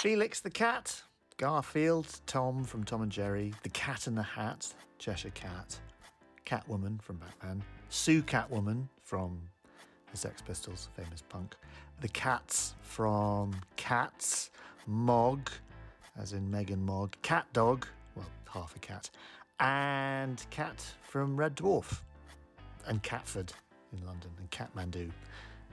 Felix 0.00 0.40
the 0.40 0.50
cat, 0.50 1.02
Garfield, 1.38 2.20
Tom 2.26 2.64
from 2.64 2.84
Tom 2.84 3.00
and 3.02 3.10
Jerry, 3.10 3.54
the 3.62 3.70
Cat 3.70 4.06
in 4.06 4.14
the 4.14 4.22
Hat, 4.22 4.72
Cheshire 4.98 5.30
Cat, 5.30 5.78
Catwoman 6.44 7.00
from 7.00 7.16
Batman, 7.16 7.62
Soo 7.88 8.22
Catwoman 8.22 8.88
from 9.02 9.40
the 10.10 10.16
Sex 10.16 10.42
Pistols, 10.42 10.90
famous 10.94 11.22
punk, 11.22 11.56
the 12.02 12.08
Cats 12.08 12.74
from 12.82 13.58
Cats, 13.76 14.50
Mog, 14.86 15.50
as 16.20 16.34
in 16.34 16.50
Meg 16.50 16.70
and 16.70 16.84
Mog, 16.84 17.16
Cat 17.22 17.46
Dog, 17.54 17.86
well, 18.14 18.26
half 18.52 18.76
a 18.76 18.78
cat, 18.78 19.08
and 19.60 20.44
Cat 20.50 20.84
from 21.02 21.36
Red 21.36 21.56
Dwarf, 21.56 22.00
and 22.86 23.02
Catford 23.02 23.52
in 23.94 24.04
London, 24.06 24.30
and 24.38 24.50
Catmandu, 24.50 25.10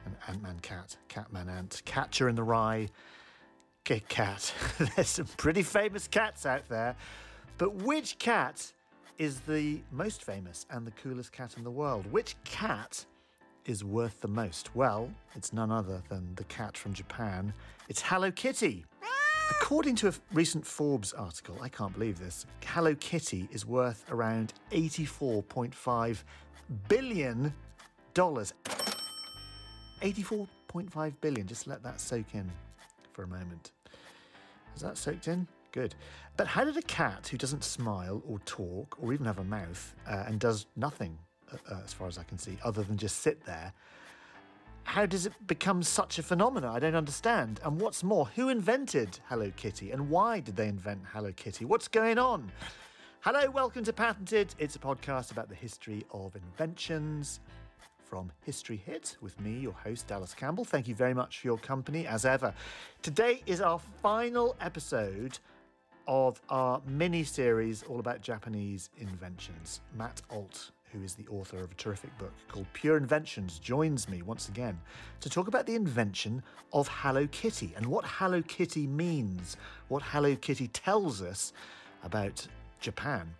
and 0.05 0.16
Ant 0.30 0.42
Man 0.42 0.60
Cat, 0.62 0.96
Catman 1.10 1.50
Ant, 1.50 1.82
Catcher 1.84 2.30
in 2.30 2.36
the 2.36 2.44
Rye, 2.44 2.88
Kit 3.84 4.07
cat. 4.07 4.54
There's 4.95 5.09
some 5.09 5.25
pretty 5.36 5.61
famous 5.61 6.07
cats 6.07 6.46
out 6.46 6.69
there, 6.69 6.96
but 7.57 7.75
which 7.75 8.18
cat 8.18 8.71
is 9.18 9.41
the 9.41 9.82
most 9.91 10.24
famous 10.24 10.65
and 10.69 10.87
the 10.87 10.91
coolest 10.91 11.33
cat 11.33 11.55
in 11.57 11.65
the 11.65 11.71
world? 11.71 12.10
Which 12.10 12.38
cat 12.46 13.05
is 13.65 13.83
worth 13.83 14.21
the 14.21 14.29
most? 14.29 14.74
Well, 14.74 15.10
it's 15.36 15.51
none 15.51 15.69
other 15.69 16.01
than 16.07 16.33
the 16.36 16.46
cat 16.46 16.77
from 16.77 16.93
Japan. 16.93 17.54
It's 17.89 18.01
Hello 18.01 18.32
Kitty. 18.32 18.86
According 19.51 19.97
to 19.97 20.07
a 20.07 20.13
recent 20.32 20.65
Forbes 20.65 21.11
article, 21.11 21.57
I 21.61 21.68
can't 21.68 21.91
believe 21.93 22.18
this, 22.18 22.46
Hello 22.65 22.96
Kitty 22.96 23.50
is 23.52 23.65
worth 23.65 24.05
around 24.10 24.54
$84.5 24.71 26.24
billion. 26.88 27.54
84.5 28.15 31.13
billion. 31.19 31.47
Just 31.47 31.68
let 31.68 31.83
that 31.83 32.00
soak 32.00 32.33
in 32.33 32.50
for 33.14 33.23
a 33.23 33.28
moment. 33.28 33.72
Has 34.73 34.81
that 34.81 34.98
soaked 34.98 35.28
in? 35.28 35.48
Good. 35.72 35.95
But 36.36 36.48
how 36.48 36.64
did 36.66 36.78
a 36.78 36.81
cat 36.81 37.28
who 37.28 37.38
doesn't 37.38 37.64
smile 37.64 38.22
or 38.28 38.39
talk 38.39 38.97
or 39.02 39.14
even 39.14 39.25
have 39.25 39.39
a 39.39 39.44
mouth 39.44 39.95
uh, 40.08 40.23
and 40.28 40.39
does 40.39 40.66
nothing, 40.75 41.17
uh, 41.52 41.58
uh, 41.72 41.81
as 41.83 41.94
far 41.94 42.08
as 42.08 42.17
I 42.17 42.23
can 42.23 42.38
see, 42.38 42.58
other 42.64 42.83
than 42.83 42.97
just 42.97 43.20
sit 43.20 43.45
there, 43.45 43.73
how 44.83 45.05
does 45.05 45.25
it 45.25 45.33
become 45.47 45.81
such 45.81 46.20
a 46.20 46.23
phenomenon? 46.23 46.75
I 46.75 46.80
don't 46.80 46.95
understand. 46.95 47.59
And 47.64 47.80
what's 47.80 48.03
more, 48.03 48.28
who 48.36 48.50
invented 48.50 49.20
Hello 49.30 49.52
Kitty 49.55 49.92
and 49.92 50.09
why 50.09 50.39
did 50.39 50.55
they 50.55 50.67
invent 50.67 51.02
Hello 51.11 51.31
Kitty? 51.31 51.66
What's 51.66 51.88
going 51.88 52.17
on? 52.17 52.52
Hello, 53.22 53.50
welcome 53.50 53.83
to 53.86 53.94
Patented. 53.94 54.53
It's 54.59 54.75
a 54.75 54.80
podcast 54.80 55.31
about 55.31 55.48
the 55.48 55.55
history 55.55 56.05
of 56.11 56.36
inventions 56.36 57.39
from 58.14 58.31
History 58.45 58.78
Hit 58.78 59.17
with 59.22 59.42
me, 59.42 59.58
your 59.58 59.73
host, 59.73 60.06
Dallas 60.06 60.36
Campbell. 60.36 60.64
Thank 60.64 60.88
you 60.88 60.94
very 60.94 61.16
much 61.16 61.39
for 61.39 61.47
your 61.47 61.58
company 61.58 62.06
as 62.06 62.25
ever. 62.25 62.53
Today 63.02 63.42
is 63.47 63.59
our 63.59 63.80
final 64.03 64.55
episode 64.61 65.39
of 66.08 66.39
our 66.47 66.80
mini 66.86 67.23
series 67.23 67.81
all 67.81 68.00
about 68.00 68.22
Japanese 68.22 68.92
inventions. 69.00 69.81
Matt 69.97 70.22
Alt, 70.30 70.70
who 70.92 71.02
is 71.02 71.16
the 71.16 71.25
author 71.25 71.58
of 71.64 71.72
a 71.72 71.73
terrific 71.73 72.16
book 72.20 72.33
called 72.50 72.67
Pure 72.73 72.97
Inventions, 72.97 73.58
joins 73.58 74.08
me 74.08 74.22
once 74.22 74.48
again 74.48 74.80
to 75.20 75.27
talk 75.27 75.48
about 75.48 75.66
the 75.66 75.73
invention 75.73 76.44
of 76.72 76.88
Hello 76.88 77.25
Kitty 77.31 77.73
and 77.75 77.83
what 77.83 78.05
Hello 78.05 78.44
Kitty 78.44 78.86
means, 78.86 79.58
what 79.88 80.03
Hello 80.03 80.36
Kitty 80.36 80.67
tells 80.67 81.23
us 81.23 81.52
about 82.03 82.45
Japan. 82.80 83.33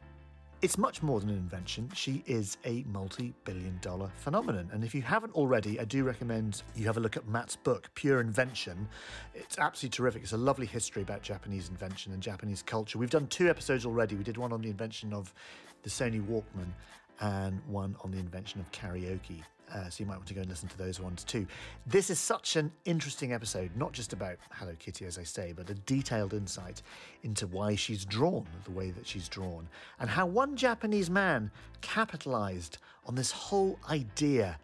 It's 0.64 0.78
much 0.78 1.04
more 1.04 1.20
than 1.20 1.28
an 1.28 1.36
invention. 1.36 1.92
She 1.94 2.24
is 2.26 2.56
a 2.64 2.86
multi 2.88 3.34
billion 3.44 3.80
dollar 3.82 4.10
phenomenon. 4.16 4.70
And 4.72 4.82
if 4.82 4.96
you 4.96 5.02
haven't 5.02 5.34
already, 5.34 5.78
I 5.78 5.84
do 5.84 6.06
recommend 6.06 6.64
you 6.74 6.86
have 6.86 6.96
a 6.96 7.02
look 7.02 7.18
at 7.18 7.28
Matt's 7.28 7.58
book, 7.58 7.90
Pure 7.96 8.22
Invention. 8.22 8.88
It's 9.36 9.60
absolutely 9.60 9.98
terrific. 9.98 10.24
It's 10.24 10.32
a 10.32 10.38
lovely 10.38 10.66
history 10.66 11.02
about 11.02 11.22
Japanese 11.22 11.68
invention 11.68 12.14
and 12.14 12.24
Japanese 12.24 12.62
culture. 12.62 12.98
We've 12.98 13.10
done 13.10 13.28
two 13.28 13.50
episodes 13.50 13.86
already. 13.86 14.16
We 14.16 14.24
did 14.24 14.38
one 14.38 14.54
on 14.54 14.62
the 14.62 14.70
invention 14.70 15.12
of 15.12 15.34
the 15.82 15.90
Sony 15.90 16.26
Walkman 16.26 16.72
and 17.20 17.62
one 17.68 17.96
on 18.04 18.12
the 18.12 18.18
invention 18.18 18.60
of 18.60 18.72
karaoke. 18.72 19.44
Uh, 19.74 19.90
so 19.90 20.04
you 20.04 20.06
might 20.06 20.18
want 20.18 20.28
to 20.28 20.34
go 20.34 20.42
and 20.42 20.50
listen 20.50 20.70
to 20.70 20.78
those 20.78 21.00
ones 21.00 21.24
too. 21.24 21.48
This 21.88 22.10
is 22.10 22.20
such 22.20 22.58
an 22.58 22.72
interesting 22.86 23.34
episode, 23.34 23.72
not 23.76 23.92
just 23.92 24.14
about 24.14 24.38
Hello 24.52 24.74
Kitty, 24.78 25.06
as 25.06 25.18
I 25.18 25.24
say, 25.24 25.54
but 25.56 25.70
a 25.70 25.74
detailed 25.74 26.34
insight 26.34 26.84
into 27.24 27.48
why 27.48 27.76
she's 27.76 28.06
drawn 28.06 28.46
the 28.66 28.72
way 28.72 28.92
that 28.92 29.08
she's 29.08 29.28
drawn, 29.28 29.68
and 30.00 30.10
how 30.10 30.26
one 30.28 30.56
Japanese 30.56 31.10
man 31.10 31.50
capitalized 31.82 32.78
on 33.08 33.16
this 33.16 33.32
whole 33.32 33.80
idea 33.90 34.60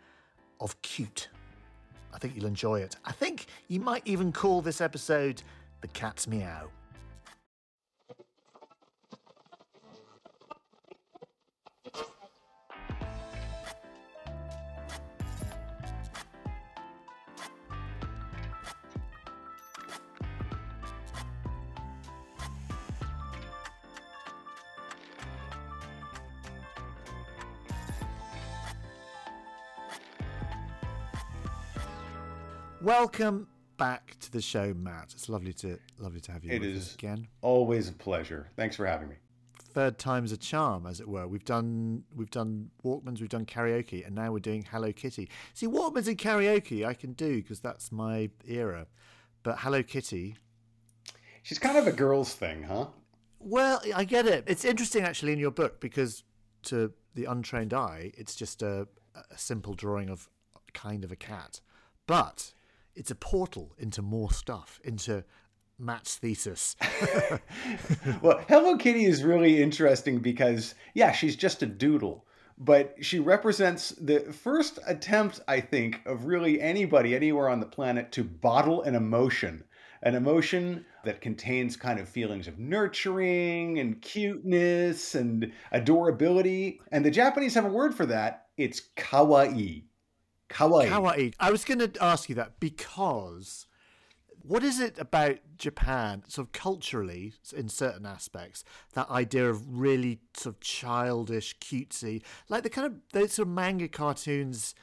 of 0.59 0.79
cute. 0.81 1.29
I 2.13 2.17
think 2.19 2.35
you'll 2.35 2.45
enjoy 2.45 2.81
it. 2.81 2.95
I 3.05 3.11
think 3.11 3.47
you 3.67 3.79
might 3.79 4.03
even 4.05 4.31
call 4.31 4.61
this 4.61 4.81
episode 4.81 5.41
The 5.81 5.88
Cat's 5.88 6.27
Meow. 6.27 6.69
Welcome 32.89 33.47
back 33.77 34.17
to 34.19 34.31
the 34.31 34.41
show, 34.41 34.73
Matt. 34.73 35.11
It's 35.13 35.29
lovely 35.29 35.53
to 35.53 35.77
lovely 36.00 36.22
to 36.22 36.31
have 36.31 36.44
you 36.44 36.53
It 36.53 36.61
with 36.61 36.72
is 36.72 36.88
us 36.88 36.94
again. 36.95 37.27
always 37.44 37.88
a 37.88 37.94
pleasure. 37.94 38.50
Thanks 38.55 38.75
for 38.75 38.88
having 38.88 39.09
me. 39.09 39.16
Third 39.75 40.00
time's 40.00 40.31
a 40.31 40.38
charm, 40.38 40.88
as 40.88 41.00
it 41.00 41.07
were. 41.07 41.27
We've 41.27 41.45
done 41.45 42.03
we've 42.16 42.31
done 42.31 42.72
Walkmans, 42.83 43.19
we've 43.19 43.29
done 43.29 43.45
karaoke, 43.45 44.03
and 44.03 44.16
now 44.16 44.31
we're 44.31 44.39
doing 44.39 44.66
Hello 44.72 44.91
Kitty. 44.91 45.29
See, 45.53 45.67
Walkmans 45.67 46.07
and 46.07 46.17
karaoke 46.17 46.83
I 46.83 46.95
can 46.95 47.13
do 47.13 47.35
because 47.35 47.59
that's 47.59 47.91
my 47.91 48.31
era, 48.47 48.88
but 49.44 49.59
Hello 49.59 49.83
Kitty. 49.83 50.38
She's 51.44 51.59
kind 51.59 51.77
of 51.77 51.85
a 51.85 51.91
girl's 51.91 52.33
thing, 52.33 52.63
huh? 52.63 52.88
Well, 53.38 53.83
I 53.95 54.03
get 54.03 54.25
it. 54.25 54.45
It's 54.47 54.66
interesting 54.66 55.03
actually 55.03 55.33
in 55.33 55.38
your 55.38 55.51
book 55.51 55.79
because 55.79 56.23
to 56.63 56.91
the 57.13 57.25
untrained 57.25 57.71
eye, 57.71 58.13
it's 58.17 58.33
just 58.33 58.63
a, 58.63 58.88
a 59.13 59.38
simple 59.38 59.75
drawing 59.75 60.09
of 60.09 60.27
kind 60.73 61.03
of 61.03 61.11
a 61.11 61.16
cat, 61.16 61.61
but 62.07 62.53
it's 62.99 63.11
a 63.11 63.15
portal 63.15 63.73
into 63.77 64.01
more 64.01 64.31
stuff, 64.31 64.81
into 64.83 65.23
Matt's 65.79 66.17
thesis. 66.17 66.75
Well, 68.21 68.43
Hello 68.49 68.75
Kitty 68.75 69.05
is 69.05 69.23
really 69.23 69.61
interesting 69.63 70.19
because, 70.19 70.75
yeah, 70.93 71.13
she's 71.13 71.38
just 71.38 71.63
a 71.63 71.65
doodle, 71.65 72.25
but 72.57 72.95
she 72.99 73.19
represents 73.19 73.91
the 73.91 74.19
first 74.19 74.79
attempt, 74.85 75.39
I 75.47 75.61
think, 75.61 76.01
of 76.05 76.25
really 76.25 76.59
anybody 76.61 77.15
anywhere 77.15 77.47
on 77.47 77.61
the 77.61 77.65
planet 77.65 78.11
to 78.13 78.23
bottle 78.25 78.81
an 78.81 78.95
emotion. 78.95 79.63
An 80.03 80.15
emotion 80.15 80.85
that 81.05 81.21
contains 81.21 81.77
kind 81.77 81.99
of 81.99 82.09
feelings 82.09 82.47
of 82.47 82.59
nurturing 82.59 83.79
and 83.79 84.01
cuteness 84.01 85.15
and 85.15 85.51
adorability. 85.71 86.81
And 86.91 87.05
the 87.05 87.11
Japanese 87.11 87.53
have 87.53 87.65
a 87.65 87.69
word 87.69 87.95
for 87.95 88.05
that. 88.07 88.47
It's 88.57 88.81
kawaii. 88.97 89.83
Kawaii. 90.49 90.89
Kawaii. 90.89 91.33
I 91.39 91.51
was 91.51 91.63
going 91.63 91.79
to 91.79 92.03
ask 92.03 92.29
you 92.29 92.35
that 92.35 92.59
because 92.59 93.67
what 94.41 94.63
is 94.63 94.79
it 94.79 94.97
about 94.97 95.37
Japan, 95.57 96.23
sort 96.27 96.47
of 96.47 96.51
culturally, 96.53 97.33
in 97.55 97.69
certain 97.69 98.05
aspects, 98.05 98.63
that 98.93 99.09
idea 99.09 99.49
of 99.49 99.79
really 99.79 100.19
sort 100.35 100.55
of 100.55 100.61
childish, 100.61 101.57
cutesy, 101.59 102.21
like 102.47 102.63
the 102.63 102.69
kind 102.69 102.88
of 102.88 102.93
those 103.13 103.33
sort 103.33 103.47
of 103.47 103.53
manga 103.53 103.88
cartoons, 103.88 104.73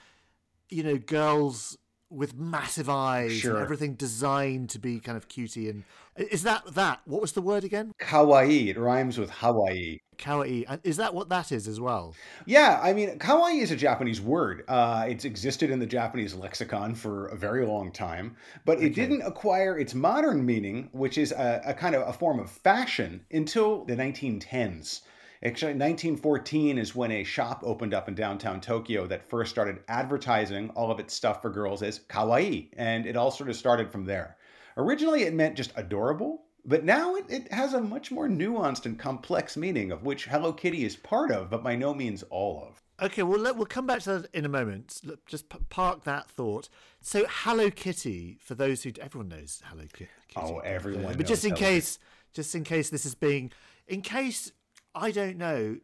you 0.68 0.82
know, 0.82 0.96
girls 0.98 1.76
with 2.08 2.34
massive 2.36 2.88
eyes 2.88 3.32
Sure. 3.32 3.54
and 3.54 3.62
everything 3.62 3.94
designed 3.94 4.70
to 4.70 4.78
be 4.78 5.00
kind 5.00 5.16
of 5.16 5.26
cutie 5.28 5.68
and 5.68 5.82
is 6.16 6.44
that 6.44 6.64
that 6.74 7.00
what 7.04 7.20
was 7.20 7.32
the 7.32 7.42
word 7.42 7.64
again 7.64 7.90
Kawaii. 8.00 8.68
It 8.68 8.78
rhymes 8.78 9.18
with 9.18 9.28
Hawaii. 9.30 9.98
Kawaii 10.18 10.78
is 10.84 10.96
that 10.96 11.14
what 11.14 11.28
that 11.28 11.52
is 11.52 11.66
as 11.68 11.78
well 11.80 12.14
Yeah, 12.46 12.80
I 12.82 12.92
mean, 12.92 13.18
kawaii 13.18 13.60
is 13.60 13.70
a 13.70 13.76
Japanese 13.76 14.20
word. 14.20 14.64
Uh, 14.68 15.06
it's 15.08 15.24
existed 15.24 15.70
in 15.70 15.78
the 15.78 15.86
Japanese 15.86 16.34
lexicon 16.34 16.94
for 16.94 17.26
a 17.28 17.36
very 17.36 17.66
long 17.66 17.92
time, 17.92 18.36
but 18.64 18.78
it 18.78 18.86
Okay. 18.86 18.94
didn't 18.94 19.22
acquire 19.22 19.78
its 19.78 19.94
modern 19.94 20.44
meaning, 20.46 20.88
which 20.92 21.18
is 21.18 21.32
a, 21.32 21.60
a 21.66 21.74
kind 21.74 21.94
of 21.94 22.06
a 22.08 22.12
form 22.12 22.38
of 22.40 22.50
fashion, 22.50 23.24
until 23.30 23.84
the 23.84 23.94
1910s. 23.96 25.02
Actually, 25.44 25.72
1914 25.72 26.78
is 26.78 26.94
when 26.94 27.12
a 27.12 27.22
shop 27.22 27.60
opened 27.64 27.92
up 27.92 28.08
in 28.08 28.14
downtown 28.14 28.60
Tokyo 28.60 29.06
that 29.06 29.28
first 29.28 29.50
started 29.50 29.80
advertising 29.88 30.70
all 30.70 30.90
of 30.90 30.98
its 30.98 31.12
stuff 31.14 31.42
for 31.42 31.50
girls 31.50 31.82
as 31.82 32.00
kawaii, 32.08 32.68
and 32.76 33.06
it 33.06 33.16
all 33.16 33.30
sort 33.30 33.50
of 33.50 33.56
started 33.56 33.90
from 33.92 34.06
there. 34.06 34.36
Originally, 34.78 35.22
it 35.24 35.34
meant 35.34 35.56
just 35.56 35.72
adorable, 35.76 36.45
but 36.66 36.84
now 36.84 37.14
it, 37.14 37.24
it 37.28 37.52
has 37.52 37.72
a 37.74 37.80
much 37.80 38.10
more 38.10 38.28
nuanced 38.28 38.84
and 38.86 38.98
complex 38.98 39.56
meaning, 39.56 39.92
of 39.92 40.02
which 40.04 40.26
Hello 40.26 40.52
Kitty 40.52 40.84
is 40.84 40.96
part 40.96 41.30
of, 41.30 41.48
but 41.50 41.62
by 41.62 41.76
no 41.76 41.94
means 41.94 42.22
all 42.24 42.66
of. 42.68 42.82
Okay, 43.06 43.22
well, 43.22 43.38
let, 43.38 43.56
we'll 43.56 43.66
come 43.66 43.86
back 43.86 44.00
to 44.02 44.20
that 44.20 44.30
in 44.34 44.44
a 44.46 44.48
moment. 44.48 45.00
Look, 45.04 45.26
Just 45.26 45.48
p- 45.50 45.58
park 45.68 46.04
that 46.04 46.30
thought. 46.30 46.68
So, 47.00 47.26
Hello 47.28 47.70
Kitty, 47.70 48.38
for 48.40 48.54
those 48.54 48.82
who 48.82 48.92
everyone 49.00 49.28
knows 49.28 49.62
Hello 49.66 49.84
Ki- 49.92 50.08
Kitty. 50.28 50.46
Oh, 50.46 50.58
everyone 50.60 51.14
but 51.16 51.26
just 51.26 51.44
in 51.44 51.50
Hello 51.54 51.60
case, 51.60 51.98
just 52.32 52.54
in 52.54 52.64
case 52.64 52.88
this 52.90 53.04
is 53.04 53.14
being, 53.14 53.52
in 53.86 54.00
case 54.00 54.50
I 54.94 55.10
don't 55.10 55.36
know, 55.36 55.76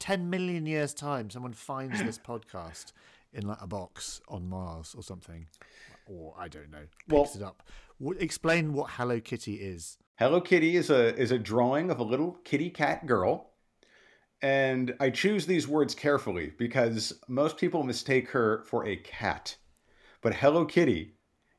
ten 0.00 0.28
million 0.28 0.66
years 0.66 0.92
time, 0.92 1.30
someone 1.30 1.52
finds 1.52 2.02
this 2.02 2.18
podcast 2.26 2.92
in 3.32 3.46
like 3.46 3.62
a 3.62 3.66
box 3.68 4.20
on 4.28 4.48
Mars 4.48 4.92
or 4.96 5.02
something, 5.04 5.46
or 6.06 6.34
I 6.36 6.48
don't 6.48 6.70
know, 6.70 6.86
picks 7.08 7.12
Well- 7.12 7.30
it 7.36 7.42
up. 7.42 7.62
W- 8.00 8.18
explain 8.20 8.72
what 8.72 8.90
Hello 8.90 9.20
Kitty 9.20 9.54
is. 9.54 9.98
Hello 10.18 10.40
Kitty 10.40 10.76
is 10.76 10.88
a 10.88 11.14
is 11.14 11.30
a 11.30 11.38
drawing 11.38 11.90
of 11.90 11.98
a 12.00 12.02
little 12.02 12.38
kitty 12.42 12.70
cat 12.70 13.04
girl. 13.04 13.50
And 14.40 14.94
I 14.98 15.10
choose 15.10 15.44
these 15.44 15.68
words 15.68 15.94
carefully 15.94 16.54
because 16.56 17.20
most 17.28 17.58
people 17.58 17.82
mistake 17.82 18.30
her 18.30 18.64
for 18.64 18.86
a 18.86 18.96
cat. 18.96 19.58
But 20.22 20.36
Hello 20.36 20.64
Kitty 20.64 21.16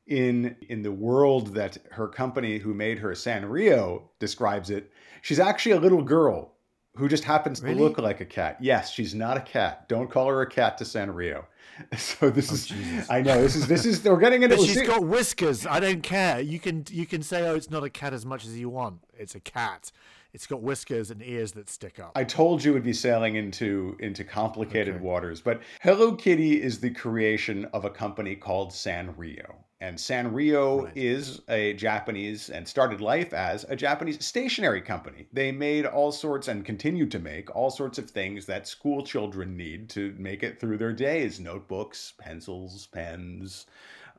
in 0.08 0.56
in 0.68 0.82
the 0.82 0.90
world 0.90 1.54
that 1.54 1.78
her 1.92 2.08
company 2.08 2.58
who 2.58 2.74
made 2.74 2.98
her 2.98 3.12
Sanrio 3.12 4.08
describes 4.18 4.70
it, 4.70 4.90
she's 5.22 5.38
actually 5.38 5.76
a 5.76 5.80
little 5.80 6.02
girl 6.02 6.56
who 6.98 7.08
just 7.08 7.24
happens 7.24 7.62
Really? 7.62 7.76
to 7.76 7.82
look 7.82 7.98
like 7.98 8.20
a 8.20 8.24
cat. 8.24 8.56
Yes, 8.60 8.90
she's 8.90 9.14
not 9.14 9.36
a 9.36 9.40
cat. 9.40 9.88
Don't 9.88 10.10
call 10.10 10.26
her 10.28 10.42
a 10.42 10.50
cat 10.50 10.76
to 10.78 10.84
Sanrio. 10.84 11.44
So 11.96 12.28
this 12.28 12.50
oh, 12.50 12.54
is 12.54 12.72
Oh, 12.72 12.74
Jesus. 12.74 13.08
I 13.08 13.22
know 13.22 13.40
this 13.40 13.54
is 13.54 13.68
this 13.68 13.86
is 13.86 14.02
we're 14.02 14.16
getting 14.18 14.42
into 14.42 14.56
But 14.56 14.66
she's 14.66 14.82
got 14.82 15.04
whiskers. 15.04 15.64
I 15.64 15.78
don't 15.78 16.02
care. 16.02 16.40
You 16.40 16.58
can 16.58 16.84
you 16.90 17.06
can 17.06 17.22
say, 17.22 17.46
oh, 17.48 17.54
it's 17.54 17.70
not 17.70 17.84
a 17.84 17.88
cat 17.90 18.12
as 18.12 18.26
much 18.26 18.44
as 18.44 18.58
you 18.58 18.68
want. 18.68 18.98
It's 19.16 19.36
a 19.36 19.40
cat. 19.40 19.92
It's 20.32 20.44
got 20.46 20.60
whiskers 20.60 21.12
and 21.12 21.22
ears 21.22 21.52
that 21.52 21.70
stick 21.70 22.00
up. 22.00 22.12
I 22.16 22.24
told 22.24 22.64
you 22.64 22.72
it 22.72 22.74
would 22.74 22.82
be 22.82 22.92
sailing 22.92 23.36
into 23.36 23.96
into 24.00 24.24
complicated 24.24 24.96
Okay. 24.96 25.04
waters, 25.04 25.40
but 25.40 25.62
Hello 25.80 26.16
Kitty 26.16 26.60
is 26.60 26.80
the 26.80 26.90
creation 26.90 27.64
of 27.66 27.84
a 27.84 27.90
company 27.90 28.34
called 28.34 28.72
Sanrio. 28.72 29.54
And 29.80 29.96
Sanrio 29.96 30.84
Right. 30.84 30.92
is 30.96 31.40
a 31.48 31.72
Japanese 31.74 32.50
and 32.50 32.66
started 32.66 33.00
life 33.00 33.32
as 33.32 33.64
a 33.68 33.76
Japanese 33.76 34.24
stationery 34.24 34.80
company. 34.80 35.28
They 35.32 35.52
made 35.52 35.86
all 35.86 36.10
sorts 36.10 36.48
and 36.48 36.64
continue 36.64 37.06
to 37.06 37.18
make 37.20 37.54
all 37.54 37.70
sorts 37.70 37.96
of 37.96 38.10
things 38.10 38.46
that 38.46 38.66
school 38.66 39.04
children 39.04 39.56
need 39.56 39.88
to 39.90 40.14
make 40.18 40.42
it 40.42 40.58
through 40.58 40.78
their 40.78 40.92
days 40.92 41.38
notebooks, 41.38 42.12
pencils, 42.18 42.86
pens, 42.88 43.66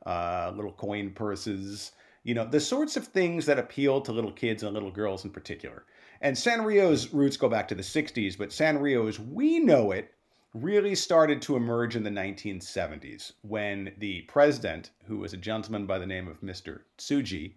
uh, 0.06 0.50
little 0.56 0.72
coin 0.72 1.10
purses, 1.10 1.92
you 2.22 2.34
know, 2.34 2.46
the 2.46 2.60
sorts 2.60 2.96
of 2.96 3.06
things 3.08 3.44
that 3.46 3.58
appeal 3.58 4.00
to 4.00 4.12
little 4.12 4.32
kids 4.32 4.62
and 4.62 4.72
little 4.72 4.90
girls 4.90 5.24
in 5.24 5.30
particular. 5.30 5.84
And 6.22 6.36
Sanrio's 6.36 7.12
roots 7.12 7.36
go 7.36 7.48
back 7.50 7.68
to 7.68 7.74
the 7.74 7.82
60s, 7.82 8.36
but 8.36 8.48
Sanrio, 8.50 9.08
as 9.08 9.18
we 9.20 9.58
know 9.58 9.90
it, 9.92 10.12
really 10.54 10.94
started 10.94 11.40
to 11.40 11.56
emerge 11.56 11.94
in 11.94 12.02
the 12.02 12.10
1970s 12.10 13.32
when 13.42 13.92
the 13.98 14.22
president, 14.22 14.90
who 15.04 15.18
was 15.18 15.32
a 15.32 15.36
gentleman 15.36 15.86
by 15.86 15.98
the 15.98 16.06
name 16.06 16.26
of 16.26 16.40
Mr. 16.40 16.80
Tsuji, 16.98 17.54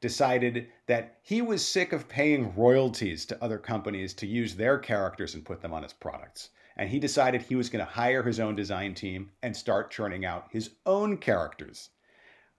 decided 0.00 0.68
that 0.86 1.18
he 1.22 1.42
was 1.42 1.66
sick 1.66 1.92
of 1.92 2.08
paying 2.08 2.54
royalties 2.54 3.24
to 3.26 3.42
other 3.42 3.58
companies 3.58 4.14
to 4.14 4.26
use 4.26 4.54
their 4.54 4.78
characters 4.78 5.34
and 5.34 5.44
put 5.44 5.60
them 5.60 5.72
on 5.72 5.82
his 5.82 5.92
products. 5.92 6.50
And 6.76 6.88
he 6.90 7.00
decided 7.00 7.42
he 7.42 7.56
was 7.56 7.70
going 7.70 7.84
to 7.84 7.90
hire 7.90 8.22
his 8.22 8.38
own 8.38 8.54
design 8.54 8.94
team 8.94 9.30
and 9.42 9.56
start 9.56 9.90
churning 9.90 10.24
out 10.24 10.48
his 10.50 10.70
own 10.84 11.16
characters. 11.16 11.90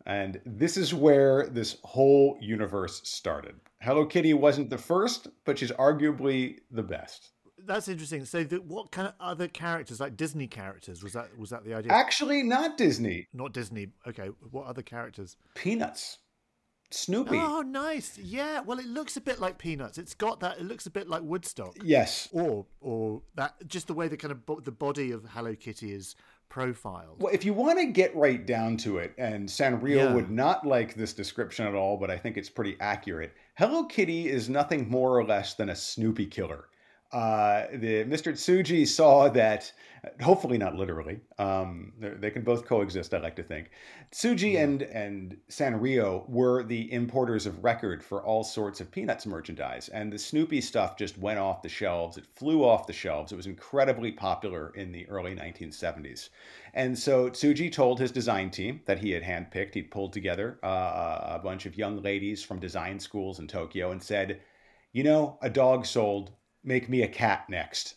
And 0.05 0.41
this 0.45 0.75
is 0.75 0.93
where 0.93 1.47
this 1.47 1.77
whole 1.83 2.37
universe 2.41 3.01
started. 3.03 3.55
Hello 3.79 4.05
Kitty 4.05 4.33
wasn't 4.33 4.69
the 4.69 4.77
first, 4.77 5.27
but 5.45 5.59
she's 5.59 5.71
arguably 5.71 6.59
the 6.71 6.83
best. 6.83 7.29
That's 7.67 7.87
interesting. 7.87 8.25
So, 8.25 8.43
the, 8.43 8.57
what 8.57 8.91
kind 8.91 9.07
of 9.07 9.13
other 9.19 9.47
characters, 9.47 9.99
like 9.99 10.17
Disney 10.17 10.47
characters, 10.47 11.03
was 11.03 11.13
that 11.13 11.37
was 11.37 11.49
that 11.51 11.63
the 11.65 11.73
idea? 11.73 11.91
Actually, 11.91 12.43
not 12.43 12.77
Disney. 12.77 13.27
Not 13.33 13.53
Disney. 13.53 13.89
Okay. 14.07 14.29
What 14.51 14.65
other 14.65 14.81
characters? 14.81 15.37
Peanuts. 15.55 16.19
Snoopy. 16.89 17.35
Oh, 17.37 17.61
nice. 17.63 18.17
Yeah. 18.17 18.61
Well, 18.61 18.79
it 18.79 18.85
looks 18.85 19.17
a 19.17 19.21
bit 19.21 19.39
like 19.41 19.57
Peanuts. 19.57 19.97
It's 19.97 20.13
got 20.13 20.39
that. 20.39 20.57
It 20.59 20.63
looks 20.63 20.85
a 20.85 20.89
bit 20.89 21.09
like 21.09 21.21
Woodstock. 21.21 21.75
Yes. 21.83 22.29
Or 22.31 22.65
or 22.79 23.21
that 23.35 23.55
just 23.67 23.87
the 23.87 23.93
way 23.93 24.07
the 24.07 24.15
kind 24.15 24.31
of 24.31 24.45
bo- 24.45 24.61
the 24.61 24.71
body 24.71 25.11
of 25.11 25.25
Hello 25.31 25.53
Kitty 25.53 25.91
is 25.91 26.15
profiled. 26.47 27.21
Well, 27.21 27.33
if 27.33 27.43
you 27.43 27.53
want 27.53 27.77
to 27.79 27.87
get 27.87 28.15
right 28.15 28.45
down 28.45 28.77
to 28.77 28.99
it, 28.99 29.13
and 29.17 29.49
Sanrio 29.49 29.97
Yeah. 29.97 30.13
would 30.13 30.31
not 30.31 30.65
like 30.65 30.95
this 30.95 31.11
description 31.11 31.67
at 31.67 31.75
all, 31.75 31.97
but 31.97 32.09
I 32.09 32.17
think 32.17 32.37
it's 32.37 32.49
pretty 32.49 32.77
accurate. 32.79 33.33
Hello 33.55 33.83
Kitty 33.83 34.29
is 34.29 34.47
nothing 34.47 34.89
more 34.89 35.17
or 35.19 35.25
less 35.25 35.55
than 35.55 35.67
a 35.69 35.75
Snoopy 35.75 36.27
killer. 36.27 36.69
Uh, 37.11 37.67
the 37.71 38.03
Mr. 38.03 38.33
Tsuji 38.33 38.85
saw 38.85 39.29
that, 39.29 39.71
hopefully 40.21 40.57
not 40.57 40.75
literally. 40.75 41.21
Um, 41.37 41.93
they 41.99 42.31
can 42.31 42.43
both 42.43 42.65
coexist. 42.65 43.13
I 43.13 43.19
like 43.19 43.37
to 43.37 43.43
think. 43.43 43.69
Tsuji 44.11 44.61
and 44.61 44.81
and 44.81 45.37
Sanrio 45.49 46.27
were 46.29 46.63
the 46.63 46.91
importers 46.91 47.45
of 47.45 47.63
record 47.63 48.03
for 48.03 48.21
all 48.23 48.43
sorts 48.43 48.81
of 48.81 48.91
Peanuts 48.91 49.25
merchandise, 49.25 49.87
and 49.87 50.11
the 50.11 50.19
Snoopy 50.19 50.59
stuff 50.59 50.97
just 50.97 51.17
went 51.17 51.39
off 51.39 51.61
the 51.61 51.69
shelves. 51.69 52.17
It 52.17 52.25
flew 52.25 52.65
off 52.65 52.87
the 52.87 52.93
shelves. 52.93 53.31
It 53.31 53.37
was 53.37 53.47
incredibly 53.47 54.11
popular 54.11 54.71
in 54.75 54.91
the 54.91 55.07
early 55.07 55.33
1970s. 55.33 56.29
And 56.73 56.97
so 56.97 57.29
Tsuji 57.29 57.71
told 57.71 57.99
his 57.99 58.11
design 58.11 58.51
team 58.51 58.81
that 58.85 58.99
he 58.99 59.11
had 59.11 59.23
handpicked, 59.23 59.73
he'd 59.75 59.91
pulled 59.91 60.13
together 60.13 60.59
uh, 60.61 61.37
a 61.37 61.41
bunch 61.41 61.65
of 61.65 61.77
young 61.77 62.01
ladies 62.01 62.43
from 62.43 62.59
design 62.59 62.99
schools 62.99 63.39
in 63.39 63.47
Tokyo 63.47 63.91
and 63.91 64.03
said, 64.03 64.41
You 64.91 65.03
know, 65.03 65.39
a 65.41 65.49
dog 65.49 65.85
sold, 65.85 66.31
make 66.67 66.89
me 66.89 67.01
a 67.01 67.07
cat 67.07 67.49
next. 67.49 67.95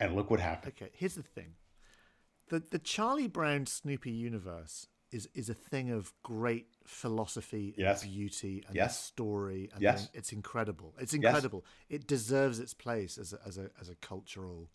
And 0.00 0.14
look 0.14 0.30
what 0.30 0.40
happened. 0.40 0.72
Okay. 0.80 0.90
Here's 0.94 1.14
the 1.14 1.22
thing. 1.22 1.54
The 2.48 2.62
the 2.70 2.78
Charlie 2.78 3.28
Brown 3.28 3.66
Snoopy 3.66 4.10
universe 4.10 4.86
is 5.10 5.28
is 5.34 5.48
a 5.48 5.54
thing 5.54 5.90
of 5.90 6.12
great 6.22 6.66
philosophy 6.86 7.74
Yes. 7.76 8.02
and 8.02 8.12
beauty 8.12 8.64
and 8.66 8.76
Yes. 8.76 9.02
story 9.02 9.70
and 9.72 9.82
Yes. 9.82 10.08
it's 10.14 10.32
incredible. 10.32 10.94
It's 10.98 11.14
incredible. 11.14 11.64
It 11.88 12.06
deserves 12.06 12.58
its 12.58 12.74
place 12.74 13.18
as 13.18 13.32
a, 13.32 13.38
as 13.46 13.58
a 13.58 13.70
as 13.80 13.88
a 13.88 13.94
cultural 13.96 14.70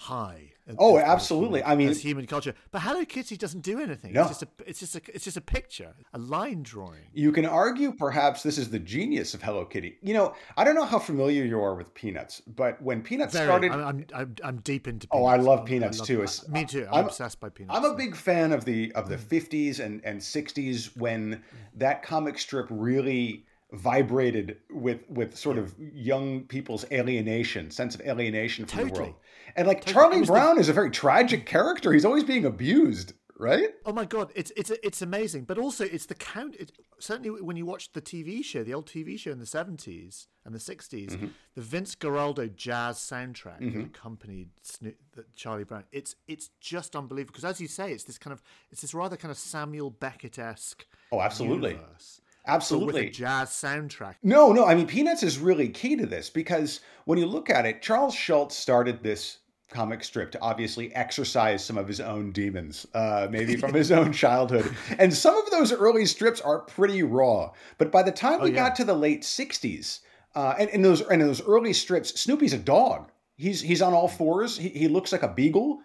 high. 0.00 0.52
Oh, 0.78 0.98
absolutely. 0.98 1.60
human- 1.60 1.72
I 1.72 1.76
mean- 1.76 1.88
as 1.88 2.00
human 2.00 2.26
culture. 2.26 2.54
But 2.70 2.82
Hello 2.82 3.04
Kitty 3.04 3.36
doesn't 3.36 3.60
do 3.60 3.80
anything. 3.80 4.12
No. 4.12 4.22
It's 4.22 4.30
just 4.30 4.42
a 4.42 4.48
it's 4.66 4.80
just 4.80 4.96
a 4.96 5.02
it's 5.12 5.24
just 5.24 5.36
a 5.36 5.40
picture, 5.40 5.94
a 6.14 6.18
line 6.18 6.62
drawing. 6.62 7.02
You 7.12 7.32
can 7.32 7.44
argue 7.44 7.92
perhaps 7.92 8.42
this 8.42 8.56
is 8.56 8.70
the 8.70 8.78
genius 8.78 9.34
of 9.34 9.42
Hello 9.42 9.64
Kitty. 9.64 9.98
You 10.00 10.14
know, 10.14 10.34
I 10.56 10.64
don't 10.64 10.74
know 10.74 10.84
how 10.84 10.98
familiar 10.98 11.44
you 11.44 11.60
are 11.60 11.74
with 11.74 11.92
Peanuts, 11.92 12.40
but 12.46 12.80
when 12.80 13.02
Peanuts 13.02 13.34
Very, 13.34 13.46
started, 13.46 13.72
I'm, 13.72 14.06
I'm, 14.14 14.34
I'm, 14.42 14.56
deep 14.60 14.88
into. 14.88 15.06
Oh, 15.10 15.26
I 15.26 15.32
Peanuts. 15.32 15.46
love 15.46 15.66
Peanuts 15.66 15.98
love- 15.98 16.06
too. 16.06 16.24
I- 16.24 16.50
me 16.50 16.64
too. 16.64 16.86
I'm, 16.88 16.94
I'm- 16.94 17.04
obsessed 17.06 17.40
by 17.40 17.50
Peanuts. 17.50 17.76
I'm 17.76 17.84
a 17.84 17.94
big 17.94 18.16
fan 18.16 18.52
of 18.52 18.64
the 18.64 18.92
of 18.92 19.08
the 19.08 19.16
mm. 19.16 19.24
50s 19.24 19.80
and, 19.80 20.00
and 20.04 20.20
60s 20.20 20.96
when 20.96 21.34
mm. 21.34 21.40
that 21.74 22.02
comic 22.02 22.38
strip 22.38 22.66
really 22.70 23.44
vibrated 23.72 24.58
with 24.70 25.00
with 25.08 25.36
sort 25.36 25.58
of 25.58 25.74
young 25.78 26.42
people's 26.44 26.84
alienation, 26.92 27.70
sense 27.70 27.94
of 27.94 28.00
alienation 28.02 28.66
from 28.66 28.88
the 28.88 28.92
world. 28.94 29.14
And 29.56 29.66
like 29.66 29.80
Totally. 29.80 29.92
Charlie 29.94 30.18
was 30.20 30.28
the- 30.28 30.32
Brown 30.34 30.58
is 30.58 30.68
a 30.68 30.72
very 30.72 30.90
tragic 30.90 31.46
character. 31.46 31.92
He's 31.92 32.04
always 32.04 32.24
being 32.24 32.44
abused, 32.44 33.14
right? 33.38 33.70
Oh 33.84 33.92
my 33.92 34.04
god, 34.04 34.30
it's 34.34 34.52
it's 34.56 34.70
it's 34.82 35.02
amazing, 35.02 35.44
but 35.44 35.58
also 35.58 35.84
it's 35.84 36.06
the 36.06 36.14
count. 36.14 36.54
It, 36.56 36.72
certainly, 36.98 37.30
when 37.42 37.56
you 37.56 37.66
watch 37.66 37.92
the 37.92 38.00
TV 38.02 38.44
show, 38.44 38.62
the 38.62 38.74
old 38.74 38.86
TV 38.86 39.18
show 39.18 39.30
in 39.32 39.38
the 39.38 39.46
seventies 39.46 40.26
and 40.44 40.54
the 40.54 40.58
60s 40.58 41.10
Mm-hmm. 41.10 41.26
the 41.54 41.60
Vince 41.60 41.94
Guaraldi 41.94 42.54
jazz 42.56 42.96
soundtrack 42.98 43.58
that 43.74 43.84
accompanied 43.84 44.48
Sno- 44.62 44.92
the 45.12 45.24
Charlie 45.34 45.64
Brown. 45.64 45.84
It's 45.92 46.14
it's 46.28 46.50
just 46.60 46.96
unbelievable 46.96 47.32
because, 47.32 47.44
as 47.44 47.60
you 47.60 47.68
say, 47.68 47.92
it's 47.92 48.04
this 48.04 48.18
kind 48.18 48.32
of 48.32 48.42
it's 48.70 48.80
this 48.82 48.94
rather 48.94 49.16
kind 49.16 49.30
of 49.32 49.36
Samuel 49.38 49.90
Beckett 49.90 50.38
esque. 50.38 50.86
Oh, 51.12 51.20
absolutely. 51.20 51.72
Universe, 51.72 52.20
Absolutely. 52.46 52.86
With 53.04 53.10
a 53.10 53.10
jazz 53.10 53.50
soundtrack. 53.50 54.14
No, 54.22 54.52
no. 54.52 54.64
I 54.66 54.74
mean, 54.74 54.86
Peanuts 54.86 55.22
is 55.22 55.38
really 55.38 55.68
key 55.68 55.96
to 55.96 56.06
this 56.06 56.30
because 56.30 56.80
when 57.04 57.18
you 57.18 57.26
look 57.26 57.50
at 57.50 57.66
it, 57.66 57.82
Charles 57.82 58.14
Schulz 58.14 58.56
started 58.56 59.02
this 59.02 59.38
comic 59.70 60.02
strip 60.02 60.32
to 60.32 60.40
obviously 60.40 60.92
exercise 60.96 61.64
some 61.64 61.78
of 61.78 61.86
his 61.86 62.00
own 62.00 62.32
demons, 62.32 62.86
uh, 62.94 63.28
maybe 63.30 63.54
from 63.56 63.72
his 63.72 63.92
own 63.92 64.12
childhood. 64.24 64.74
And 64.98 65.14
some 65.14 65.36
of 65.36 65.48
those 65.50 65.72
early 65.72 66.06
strips 66.06 66.40
are 66.40 66.60
pretty 66.60 67.02
raw. 67.04 67.52
But 67.78 67.92
by 67.92 68.02
the 68.02 68.10
time 68.10 68.40
we 68.40 68.48
Oh, 68.50 68.52
yeah. 68.52 68.68
got 68.68 68.76
to 68.76 68.84
the 68.84 68.94
late 68.94 69.22
'60s, 69.22 70.00
uh, 70.34 70.54
and 70.58 70.68
in 70.70 70.82
those 70.82 71.02
and 71.02 71.20
in 71.22 71.28
those 71.28 71.42
early 71.46 71.72
strips, 71.72 72.18
Snoopy's 72.20 72.52
a 72.52 72.58
dog. 72.58 73.10
He's 73.36 73.60
he's 73.60 73.80
on 73.82 73.92
all 73.94 74.08
fours. 74.08 74.56
He, 74.58 74.70
he 74.70 74.88
looks 74.88 75.12
like 75.12 75.22
a 75.22 75.28
beagle. 75.28 75.80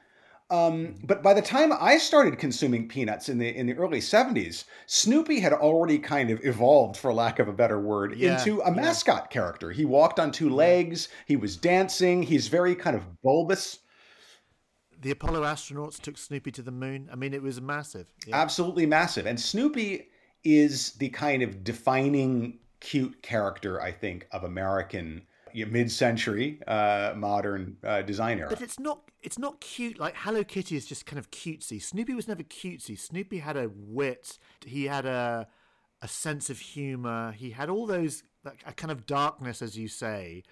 Um, 0.51 0.95
but 1.03 1.23
by 1.23 1.33
the 1.33 1.41
time 1.41 1.73
I 1.73 1.97
started 1.97 2.37
consuming 2.37 2.87
peanuts 2.87 3.29
in 3.29 3.39
the 3.39 3.47
in 3.55 3.65
the 3.65 3.73
early 3.73 3.99
'70s, 3.99 4.65
Snoopy 4.85 5.39
had 5.39 5.53
already 5.53 5.97
kind 5.97 6.29
of 6.29 6.43
evolved, 6.45 6.97
for 6.97 7.11
lack 7.11 7.39
of 7.39 7.47
a 7.47 7.53
better 7.53 7.79
word, 7.79 8.15
Yeah, 8.15 8.37
into 8.37 8.59
a 8.61 8.69
yeah. 8.69 8.75
mascot 8.81 9.31
character. 9.31 9.71
He 9.71 9.85
walked 9.85 10.19
on 10.19 10.31
two 10.31 10.49
legs. 10.51 11.07
He 11.25 11.35
was 11.35 11.57
dancing. 11.57 12.21
He's 12.21 12.47
very 12.47 12.75
kind 12.75 12.95
of 12.95 13.21
bulbous. 13.23 13.79
The 15.01 15.11
Apollo 15.11 15.43
astronauts 15.43 15.99
took 15.99 16.17
Snoopy 16.17 16.51
to 16.51 16.61
the 16.61 16.71
moon. 16.71 17.09
I 17.11 17.15
mean, 17.15 17.33
it 17.33 17.41
was 17.41 17.59
massive. 17.59 18.07
Yeah. 18.27 18.35
absolutely 18.35 18.85
massive. 18.85 19.25
And 19.25 19.39
Snoopy 19.39 20.07
is 20.43 20.91
the 20.93 21.09
kind 21.09 21.41
of 21.41 21.63
defining 21.63 22.59
cute 22.81 23.21
character, 23.23 23.81
I 23.81 23.91
think, 23.91 24.27
of 24.31 24.43
American 24.43 25.23
mid-century 25.63 26.59
uh, 26.67 27.13
modern 27.15 27.77
uh, 27.83 28.01
design 28.01 28.39
era. 28.39 28.49
But 28.49 28.61
it's 28.61 28.79
not 28.79 29.09
it's 29.23 29.39
not 29.39 29.61
cute. 29.61 29.99
Like 29.99 30.15
Hello 30.17 30.43
Kitty 30.43 30.75
is 30.75 30.85
just 30.85 31.05
kind 31.05 31.17
of 31.17 31.31
cutesy. 31.31 31.81
Snoopy 31.81 32.13
was 32.13 32.27
never 32.27 32.43
cutesy. 32.43 32.99
Snoopy 32.99 33.39
had 33.39 33.55
a 33.55 33.71
wit. 33.73 34.37
He 34.65 34.85
had 34.85 35.05
a 35.05 35.47
a 36.01 36.07
sense 36.07 36.49
of 36.49 36.59
humor. 36.59 37.31
He 37.31 37.51
had 37.51 37.69
all 37.69 37.85
those 37.85 38.23
like 38.43 38.63
a 38.65 38.73
kind 38.73 38.91
of 38.91 39.05
darkness, 39.05 39.61
as 39.61 39.77
you 39.77 39.87
say. 39.87 40.43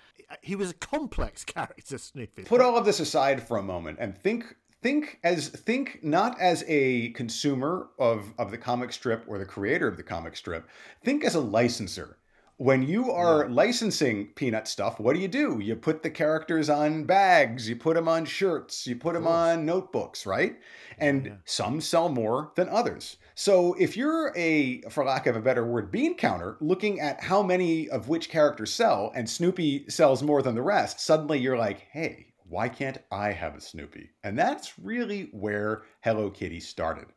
He 0.41 0.55
was 0.55 0.72
a 0.72 0.74
complex 0.74 1.43
character, 1.45 1.98
Snoopy. 1.98 2.43
Put 2.43 2.62
all 2.62 2.77
of 2.77 2.86
this 2.86 3.00
aside 3.00 3.48
for 3.48 3.57
a 3.57 3.63
moment 3.63 3.98
and 4.00 4.17
think 4.17 4.55
think 4.81 5.19
as 5.24 5.48
think 5.50 6.03
not 6.03 6.39
as 6.39 6.63
a 6.67 7.10
consumer 7.10 7.89
of 8.00 8.33
of 8.38 8.51
the 8.51 8.57
comic 8.57 8.91
strip 8.91 9.24
or 9.27 9.38
the 9.38 9.45
creator 9.45 9.88
of 9.88 9.98
the 9.98 10.03
comic 10.03 10.36
strip. 10.36 10.67
Think 11.03 11.24
as 11.24 11.36
a 11.36 11.39
licenser 11.39 12.15
when 12.63 12.82
you 12.82 13.12
are 13.12 13.46
yeah. 13.46 13.53
licensing 13.53 14.27
peanut 14.36 14.70
stuff, 14.70 14.98
what 14.98 15.13
do 15.13 15.20
you 15.20 15.27
do? 15.27 15.60
You 15.60 15.75
put 15.75 16.01
the 16.01 16.10
characters 16.10 16.70
on 16.70 17.03
bags, 17.03 17.67
you 17.67 17.75
put 17.75 17.96
them 17.96 18.08
on 18.08 18.24
shirts, 18.24 18.88
you 18.88 18.96
put 18.96 19.15
them 19.15 19.27
on 19.27 19.65
notebooks, 19.65 20.25
right? 20.25 20.55
And 20.98 21.25
yeah. 21.25 21.34
some 21.43 21.82
sell 21.82 22.08
more 22.08 22.53
than 22.55 22.70
others. 22.70 23.17
So 23.36 23.75
if 23.77 23.98
you're 23.98 24.32
a, 24.38 24.79
for 24.84 25.03
lack 25.03 25.27
of 25.27 25.36
a 25.36 25.41
better 25.41 25.65
word, 25.65 25.91
bean 25.91 26.15
counter, 26.15 26.55
looking 26.62 27.01
at 27.01 27.22
how 27.22 27.43
many 27.43 27.89
of 27.89 28.08
which 28.08 28.29
characters 28.29 28.74
sell, 28.74 29.12
and 29.13 29.29
Snoopy 29.29 29.89
sells 29.89 30.24
more 30.24 30.41
than 30.41 30.55
the 30.55 30.62
rest, 30.62 31.01
suddenly 31.01 31.39
you're 31.39 31.58
like, 31.58 31.88
hey, 31.91 32.27
why 32.48 32.70
can't 32.70 33.00
I 33.12 33.34
have 33.34 33.55
a 33.55 33.62
Snoopy? 33.62 34.12
And 34.24 34.39
that's 34.39 34.79
really 34.79 35.27
where 35.34 35.84
Hello 36.01 36.29
Kitty 36.29 36.62
started. 36.62 37.08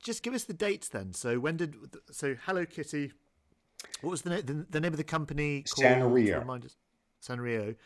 Just 0.00 0.22
give 0.22 0.32
us 0.32 0.44
the 0.44 0.54
dates 0.54 0.88
then. 0.88 1.12
So 1.12 1.40
when 1.40 1.56
did 1.56 1.74
so 2.12 2.36
Hello 2.46 2.64
Kitty 2.64 3.12
what 4.00 4.10
was 4.10 4.22
the, 4.22 4.30
name? 4.30 4.42
the, 4.44 4.66
the 4.70 4.80
name 4.80 4.92
of 4.92 4.98
the 4.98 5.04
company? 5.04 5.64
Sanrio. 5.64 6.62
Sanrio. 7.22 7.76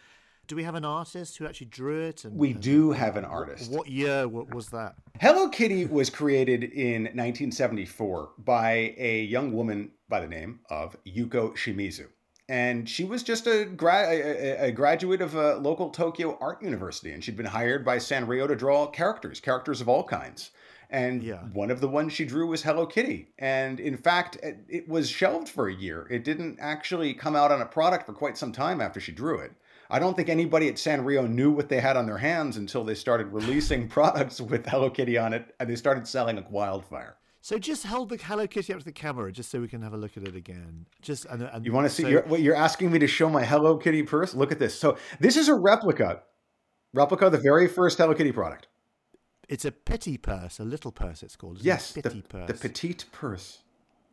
Do 0.47 0.57
we 0.57 0.65
have 0.65 0.75
an 0.75 0.85
artist 0.85 1.39
who 1.39 1.47
actually 1.47 1.69
drew 1.69 2.03
it? 2.03 2.25
And, 2.25 2.37
we 2.37 2.53
and 2.53 2.61
do 2.61 2.93
have 2.93 3.17
an 3.17 3.25
artist. 3.25 3.71
What, 3.73 3.89
year 3.89 4.29
what 4.29 4.55
was 4.55 4.69
that? 4.69 4.95
Hello 5.19 5.49
Kitty 5.49 5.87
was 5.87 6.11
created 6.11 6.65
in 6.65 7.05
1974 7.05 8.31
by 8.39 8.95
a 8.99 9.23
young 9.23 9.53
woman 9.53 9.91
by 10.09 10.21
the 10.21 10.27
name 10.27 10.61
of 10.69 10.97
Yuko 11.07 11.57
Shimizu. 11.57 12.09
And 12.47 12.87
she 12.87 13.05
was 13.05 13.23
just 13.23 13.47
a, 13.47 13.65
gra- 13.65 14.07
a, 14.11 14.67
a 14.67 14.73
graduate 14.73 15.23
of 15.23 15.35
a 15.35 15.57
local 15.57 15.89
Tokyo 15.89 16.37
art 16.43 16.63
university, 16.63 17.13
and 17.13 17.25
she'd 17.25 17.39
been 17.39 17.47
hired 17.47 17.87
by 17.87 17.97
Sanrio 17.97 18.47
to 18.47 18.55
draw 18.55 18.87
characters, 18.87 19.41
characters 19.41 19.81
of 19.81 19.89
all 19.89 20.05
kinds. 20.05 20.51
And 20.95 21.25
yeah. 21.25 21.41
one 21.53 21.73
of 21.73 21.81
the 21.81 21.89
ones 21.89 22.13
she 22.13 22.25
drew 22.25 22.47
was 22.47 22.63
Hello 22.63 22.87
Kitty. 22.87 23.27
And 23.37 23.81
in 23.81 23.97
fact, 23.97 24.39
it, 24.69 24.89
was 24.89 25.11
shelved 25.11 25.49
for 25.49 25.67
a 25.67 25.75
year. 25.75 26.07
It 26.09 26.23
didn't 26.23 26.59
actually 26.61 27.15
come 27.15 27.35
out 27.35 27.51
on 27.51 27.61
a 27.61 27.67
product 27.67 28.07
for 28.07 28.13
quite 28.13 28.39
some 28.39 28.53
time 28.53 28.81
after 28.81 29.01
she 29.01 29.11
drew 29.11 29.41
it. 29.41 29.51
I 29.91 29.99
don't 29.99 30.15
think 30.15 30.29
anybody 30.29 30.69
at 30.69 30.77
Sanrio 30.77 31.29
knew 31.29 31.51
what 31.51 31.69
they 31.69 31.81
had 31.81 31.97
on 31.97 32.07
their 32.07 32.19
hands 32.19 32.57
until 32.57 32.85
they 32.85 32.95
started 32.95 33.33
releasing 33.33 33.89
products 33.99 34.41
with 34.41 34.67
Hello 34.67 34.89
Kitty 34.89 35.19
on 35.19 35.33
it 35.33 35.53
and 35.59 35.69
they 35.69 35.75
started 35.75 36.07
selling 36.07 36.37
like 36.37 36.49
wildfire. 36.53 37.17
So 37.41 37.59
just 37.59 37.85
hold 37.87 38.11
the 38.11 38.17
Hello 38.17 38.47
Kitty 38.47 38.73
up 38.73 38.79
to 38.79 38.85
the 38.85 38.93
camera, 38.93 39.33
just 39.33 39.51
so 39.51 39.61
we 39.61 39.67
can 39.67 39.83
have 39.83 39.95
a 39.95 39.99
look 39.99 40.17
at 40.17 40.23
it 40.23 40.37
again. 40.37 40.87
Just 41.03 41.25
and, 41.25 41.43
and 41.43 41.67
you 41.67 41.73
want 41.73 41.89
to 41.89 41.93
see? 41.93 42.05
So, 42.05 42.09
you're, 42.09 42.23
what, 42.23 42.41
you're 42.41 42.55
asking 42.55 42.93
me 42.93 43.01
to 43.01 43.09
show 43.09 43.29
my 43.29 43.45
Hello 43.45 43.79
Kitty 43.79 44.05
purse? 44.05 44.33
Look 44.33 44.53
at 44.53 44.61
this. 44.61 44.79
So 44.79 44.97
this 45.19 45.37
is 45.37 45.49
a 45.49 45.55
replica, 45.55 46.23
replica 46.93 47.27
of 47.27 47.33
the 47.33 47.39
very 47.39 47.67
first 47.67 47.99
Hello 47.99 48.15
Kitty 48.15 48.31
product. 48.31 48.69
It's 49.49 49.65
a 49.65 49.73
petit 49.73 50.19
purse, 50.19 50.59
a 50.59 50.65
little 50.65 50.93
purse. 50.93 51.23
It's 51.23 51.37
called. 51.37 51.59
yes, 51.61 51.93
the, 51.93 52.03
purse. 52.03 52.47
the 52.47 52.55
petite 52.55 53.05
purse. 53.13 53.59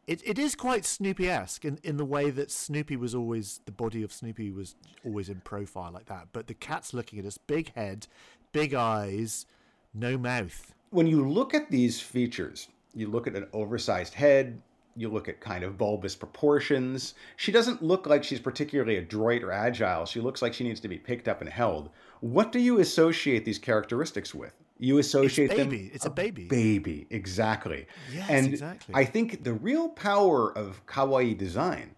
It 0.07 0.21
it 0.25 0.39
is 0.39 0.55
quite 0.55 0.83
Snoopy-esque 0.85 1.63
in, 1.63 1.79
in 1.83 1.97
the 1.97 2.05
way 2.05 2.31
that 2.31 2.51
Snoopy 2.51 2.95
was 2.95 3.13
always 3.13 3.61
the 3.65 3.71
body 3.71 4.03
of 4.03 4.11
Snoopy 4.11 4.51
was 4.51 4.75
always 5.05 5.29
in 5.29 5.41
profile 5.41 5.91
like 5.91 6.05
that. 6.07 6.29
But 6.33 6.47
the 6.47 6.53
cat's 6.53 6.93
looking 6.93 7.19
at 7.19 7.25
us, 7.25 7.37
big 7.37 7.73
head, 7.73 8.07
big 8.51 8.73
eyes, 8.73 9.45
no 9.93 10.17
mouth. 10.17 10.73
When 10.89 11.07
you 11.07 11.27
look 11.27 11.53
at 11.53 11.69
these 11.69 12.01
features, 12.01 12.67
you 12.93 13.07
look 13.07 13.27
at 13.27 13.35
an 13.35 13.47
oversized 13.53 14.13
head, 14.13 14.61
you 14.95 15.09
look 15.09 15.29
at 15.29 15.39
kind 15.39 15.63
of 15.63 15.77
bulbous 15.77 16.15
proportions. 16.15 17.13
She 17.37 17.51
doesn't 17.51 17.81
look 17.81 18.07
like 18.07 18.23
she's 18.23 18.39
particularly 18.39 18.97
adroit 18.97 19.43
or 19.43 19.51
agile. 19.51 20.05
She 20.05 20.19
looks 20.19 20.41
like 20.41 20.53
she 20.53 20.63
needs 20.63 20.81
to 20.81 20.87
be 20.87 20.97
picked 20.97 21.27
up 21.27 21.41
and 21.41 21.49
held. 21.49 21.89
What 22.19 22.51
do 22.51 22.59
you 22.59 22.79
associate 22.79 23.45
these 23.45 23.59
characteristics 23.59 24.35
with? 24.35 24.53
You 24.81 24.97
associate 24.97 25.51
it's 25.51 25.59
them. 25.59 25.69
Baby. 25.69 25.91
It's 25.93 26.05
a, 26.05 26.09
a 26.09 26.11
baby. 26.11 26.45
Baby, 26.45 27.05
exactly. 27.11 27.85
Yes, 28.11 28.27
and 28.29 28.47
exactly. 28.47 28.95
I 28.95 29.05
think 29.05 29.43
the 29.43 29.53
real 29.53 29.89
power 29.89 30.51
of 30.57 30.83
kawaii 30.87 31.37
design 31.37 31.95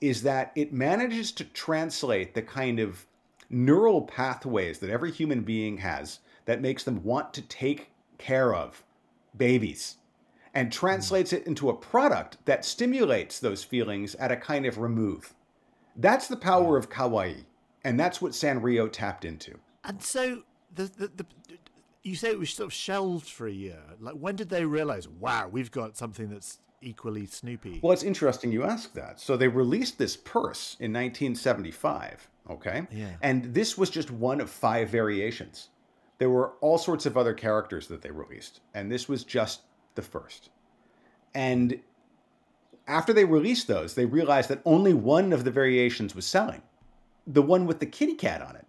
is 0.00 0.24
that 0.24 0.50
it 0.56 0.72
manages 0.72 1.30
to 1.30 1.44
translate 1.44 2.34
the 2.34 2.42
kind 2.42 2.80
of 2.80 3.06
neural 3.48 4.02
pathways 4.02 4.80
that 4.80 4.90
every 4.90 5.12
human 5.12 5.42
being 5.42 5.78
has 5.78 6.18
that 6.46 6.60
makes 6.60 6.82
them 6.82 7.04
want 7.04 7.32
to 7.34 7.42
take 7.42 7.92
care 8.18 8.52
of 8.52 8.82
babies 9.36 9.98
and 10.52 10.72
translates 10.72 11.32
it 11.32 11.46
into 11.46 11.70
a 11.70 11.74
product 11.74 12.38
that 12.46 12.64
stimulates 12.64 13.38
those 13.38 13.62
feelings 13.62 14.16
at 14.16 14.32
a 14.32 14.36
kind 14.36 14.66
of 14.66 14.78
remove. 14.78 15.34
That's 15.94 16.26
the 16.26 16.36
power 16.36 16.76
of 16.76 16.90
kawaii, 16.90 17.44
and 17.84 17.98
that's 17.98 18.20
what 18.20 18.32
Sanrio 18.32 18.90
tapped 18.90 19.24
into. 19.24 19.56
And 19.84 20.02
so 20.02 20.42
the, 20.74 20.84
the, 20.84 21.10
the 21.14 21.26
you 22.04 22.14
say 22.14 22.30
it 22.30 22.38
was 22.38 22.50
sort 22.50 22.66
of 22.66 22.72
shelved 22.72 23.28
for 23.28 23.46
a 23.46 23.52
year. 23.52 23.80
Like, 23.98 24.14
when 24.14 24.36
did 24.36 24.50
they 24.50 24.64
realize, 24.64 25.08
wow, 25.08 25.48
we've 25.48 25.70
got 25.70 25.96
something 25.96 26.28
that's 26.28 26.58
equally 26.82 27.26
Snoopy? 27.26 27.80
Well, 27.82 27.92
it's 27.92 28.02
interesting 28.02 28.52
you 28.52 28.62
ask 28.62 28.92
that. 28.92 29.18
So 29.18 29.36
they 29.36 29.48
released 29.48 29.98
this 29.98 30.16
purse 30.16 30.76
in 30.78 30.92
1975, 30.92 32.28
okay? 32.50 32.86
Yeah. 32.92 33.08
And 33.22 33.54
this 33.54 33.78
was 33.78 33.88
just 33.88 34.10
one 34.10 34.42
of 34.42 34.50
five 34.50 34.90
variations. 34.90 35.70
There 36.18 36.30
were 36.30 36.52
all 36.60 36.78
sorts 36.78 37.06
of 37.06 37.16
other 37.16 37.32
characters 37.32 37.88
that 37.88 38.02
they 38.02 38.10
released, 38.10 38.60
and 38.74 38.92
this 38.92 39.08
was 39.08 39.24
just 39.24 39.62
the 39.94 40.02
first. 40.02 40.50
And 41.34 41.80
after 42.86 43.14
they 43.14 43.24
released 43.24 43.66
those, 43.66 43.94
they 43.94 44.04
realized 44.04 44.50
that 44.50 44.60
only 44.66 44.92
one 44.92 45.32
of 45.32 45.44
the 45.44 45.50
variations 45.50 46.14
was 46.14 46.26
selling 46.26 46.62
the 47.26 47.42
one 47.42 47.66
with 47.66 47.80
the 47.80 47.86
kitty 47.86 48.14
cat 48.14 48.42
on 48.42 48.54
it. 48.56 48.66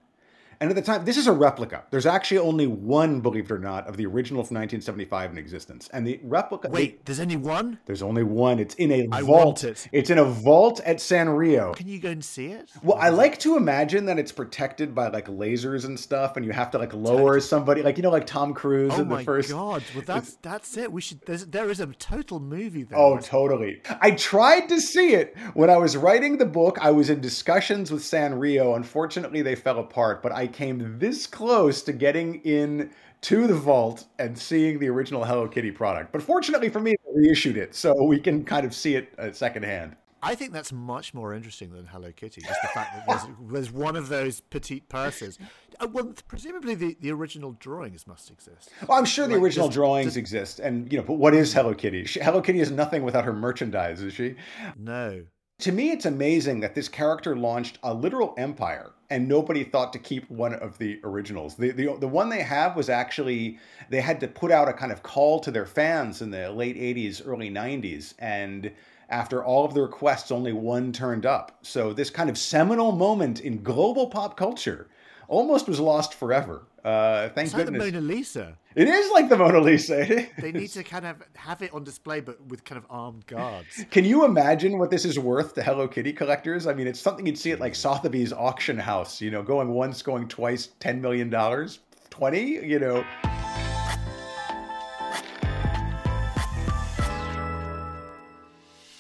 And 0.60 0.70
at 0.70 0.76
the 0.76 0.82
time, 0.82 1.06
this 1.06 1.18
is 1.18 1.28
a 1.28 1.34
replica. 1.34 1.84
There's 1.92 2.06
actually 2.06 2.38
only 2.38 2.68
one, 2.68 3.22
believe 3.22 3.46
it 3.46 3.52
or 3.52 3.60
not, 3.60 3.88
of 3.88 3.98
the 3.98 4.06
original 4.06 4.44
from 4.44 4.56
1975 4.56 5.32
in 5.32 5.38
existence. 5.38 5.90
And 5.92 6.06
the 6.06 6.20
replica. 6.24 6.70
Wait, 6.70 7.06
there's 7.06 7.20
only 7.20 7.36
one? 7.36 7.80
There's 7.86 8.02
only 8.02 8.24
one. 8.24 8.60
It's 8.60 8.76
in 8.76 8.92
a 8.92 9.08
I 9.12 9.22
vault. 9.22 9.46
Want 9.46 9.64
it. 9.64 9.88
It's 9.92 10.10
in 10.10 10.18
a 10.18 10.26
vault 10.26 10.82
at 10.86 11.02
San 11.02 11.26
Sanrio. 11.26 11.76
Can 11.76 11.88
you 11.88 12.00
go 12.00 12.10
and 12.10 12.24
see 12.24 12.48
it? 12.48 12.72
Well, 12.84 12.98
I 13.00 13.10
like 13.10 13.40
to 13.40 13.58
imagine 13.58 14.06
that 14.06 14.20
it's 14.20 14.32
protected 14.32 14.94
by 14.94 15.08
like 15.10 15.28
lasers 15.28 15.86
and 15.86 16.00
stuff, 16.00 16.38
and 16.38 16.46
you 16.46 16.52
have 16.52 16.72
to 16.72 16.78
like 16.78 16.94
lower 16.94 17.40
somebody, 17.40 17.82
like 17.82 17.98
you 17.98 18.04
know, 18.04 18.12
like 18.12 18.28
Tom 18.28 18.54
Cruise 18.54 18.94
oh 18.96 19.02
in 19.02 19.10
the 19.10 19.20
first. 19.20 19.52
Oh 19.52 19.56
my 19.56 19.74
god! 19.74 19.84
Well, 19.96 20.04
that's 20.06 20.36
that's 20.42 20.78
it. 20.78 20.92
We 20.92 21.02
should. 21.02 21.22
There's, 21.22 21.46
there 21.46 21.70
is 21.70 21.80
a 21.80 21.88
total 21.88 22.40
movie 22.40 22.84
there. 22.84 22.98
Oh, 22.98 23.18
totally. 23.18 23.82
I 24.02 24.12
tried 24.12 24.70
to 24.70 24.80
see 24.80 25.14
it 25.14 25.36
when 25.54 25.70
I 25.70 25.78
was 25.78 25.98
writing 25.98 26.38
the 26.38 26.46
book. 26.46 26.78
I 26.82 26.92
was 26.92 27.10
in 27.10 27.22
discussions 27.22 27.92
with 27.92 28.04
San 28.04 28.26
Sanrio. 28.36 28.76
Unfortunately, 28.76 29.42
they 29.42 29.56
fell 29.56 29.80
apart, 29.80 30.22
but 30.22 30.32
I 30.32 30.45
came 30.48 31.00
this 31.00 31.28
close 31.28 31.82
to 31.84 31.94
getting 31.94 32.42
in 32.42 32.92
to 33.22 33.48
the 33.48 33.56
vault 33.56 34.06
and 34.20 34.38
seeing 34.38 34.80
the 34.80 34.88
original 34.88 35.26
Hello 35.26 35.48
Kitty 35.48 35.72
product. 35.72 36.12
But 36.12 36.22
fortunately 36.22 36.70
for 36.70 36.80
me, 36.80 36.96
they 37.06 37.20
reissued 37.20 37.58
it, 37.58 37.74
so 37.74 38.04
we 38.04 38.20
can 38.20 38.44
kind 38.44 38.66
of 38.66 38.74
see 38.74 38.96
it 38.96 39.14
uh, 39.18 39.32
secondhand. 39.32 39.96
I 40.26 40.34
think 40.34 40.54
that's 40.54 40.74
much 40.74 41.14
more 41.14 41.36
interesting 41.36 41.70
than 41.72 41.86
Hello 41.86 42.12
Kitty. 42.12 42.42
Just 42.42 42.60
the 42.64 42.68
fact 42.70 42.96
that 42.96 43.06
there's, 43.08 43.36
there's 43.52 43.72
one 43.72 43.96
of 43.96 44.10
those 44.10 44.42
petite 44.42 44.90
purses. 44.90 45.38
Uh, 45.80 45.88
well, 45.92 46.14
presumably 46.28 46.74
the, 46.74 46.98
the 47.00 47.12
original 47.12 47.52
drawings 47.60 48.08
must 48.08 48.32
exist. 48.32 48.72
Well, 48.88 48.98
I'm 48.98 49.06
sure 49.06 49.26
like, 49.26 49.36
the 49.36 49.40
original 49.40 49.68
does, 49.68 49.76
drawings 49.76 50.06
does, 50.14 50.18
exist, 50.18 50.60
and 50.60 50.92
you 50.92 50.98
know, 50.98 51.04
but 51.04 51.14
what 51.14 51.36
is 51.36 51.54
Hello 51.54 51.76
Kitty? 51.76 52.06
She, 52.06 52.20
Hello 52.20 52.42
Kitty 52.42 52.60
is 52.60 52.72
nothing 52.72 53.04
without 53.04 53.24
her 53.24 53.34
merchandise, 53.34 54.02
is 54.02 54.14
she? 54.14 54.36
No. 54.76 55.26
To 55.60 55.72
me, 55.72 55.92
it's 55.92 56.06
amazing 56.06 56.60
that 56.62 56.74
this 56.74 56.90
character 56.90 57.36
launched 57.36 57.78
a 57.84 57.94
literal 57.94 58.34
empire 58.38 58.94
and 59.10 59.28
nobody 59.28 59.64
thought 59.64 59.94
to 59.94 60.00
keep 60.00 60.30
one 60.30 60.54
of 60.54 60.78
the 60.78 61.00
originals. 61.04 61.56
The, 61.56 61.72
the, 61.72 61.96
the 62.00 62.08
one 62.08 62.30
they 62.30 62.42
have 62.42 62.76
was 62.76 62.90
actually, 62.90 63.60
they 63.90 64.02
had 64.02 64.20
to 64.22 64.28
put 64.28 64.52
out 64.52 64.68
a 64.68 64.74
kind 64.74 64.92
of 64.92 65.04
call 65.04 65.40
to 65.42 65.52
their 65.52 65.66
fans 65.66 66.22
in 66.22 66.32
the 66.32 66.50
late 66.52 66.76
80s, 66.76 67.22
early 67.26 67.50
90s. 67.50 68.16
And 68.20 68.72
after 69.10 69.44
all 69.44 69.66
of 69.66 69.74
the 69.74 69.82
requests, 69.82 70.32
only 70.32 70.54
one 70.54 70.92
turned 70.92 71.26
up. 71.26 71.58
So 71.62 71.94
this 71.94 72.10
kind 72.10 72.30
of 72.30 72.38
seminal 72.38 72.92
moment 72.92 73.42
in 73.42 73.62
global 73.62 74.08
pop 74.08 74.36
culture 74.38 74.88
almost 75.28 75.68
was 75.68 75.80
lost 75.80 76.14
forever. 76.14 76.68
Uh, 76.84 77.30
thank 77.30 77.48
it's 77.48 77.56
goodness. 77.56 77.82
Like 77.82 77.94
the 77.94 78.00
Mona 78.00 78.14
Lisa. 78.14 78.58
It 78.76 78.88
is 78.88 79.12
like 79.12 79.30
the 79.30 79.38
Mona 79.38 79.60
Lisa. 79.60 80.06
they 80.38 80.52
need 80.52 80.68
to 80.70 80.84
kind 80.84 81.06
of 81.06 81.18
have 81.36 81.62
it 81.62 81.74
on 81.74 81.84
display, 81.84 82.20
but 82.20 82.40
with 82.48 82.64
kind 82.64 82.78
of 82.78 82.86
armed 82.90 83.26
guards. 83.26 83.86
Can 83.90 84.06
you 84.06 84.26
imagine 84.26 84.78
what 84.78 84.92
this 84.92 85.06
is 85.06 85.18
worth 85.18 85.56
to 85.56 85.64
Hello 85.64 85.88
Kitty 85.88 86.14
collectors? 86.14 86.68
I 86.68 86.74
mean, 86.74 86.88
it's 86.88 87.00
something 87.00 87.26
you'd 87.26 87.38
see 87.38 87.52
at 87.52 87.60
like 87.60 87.74
Sotheby's 87.74 88.34
auction 88.34 88.78
house. 88.78 89.20
You 89.22 89.32
know, 89.32 89.42
going 89.42 89.70
once, 89.70 90.02
going 90.02 90.28
twice, 90.28 90.70
ten 90.80 91.02
million 91.02 91.30
dollars, 91.30 91.80
twenty. 92.10 92.66
You 92.66 92.80
know. 92.80 93.04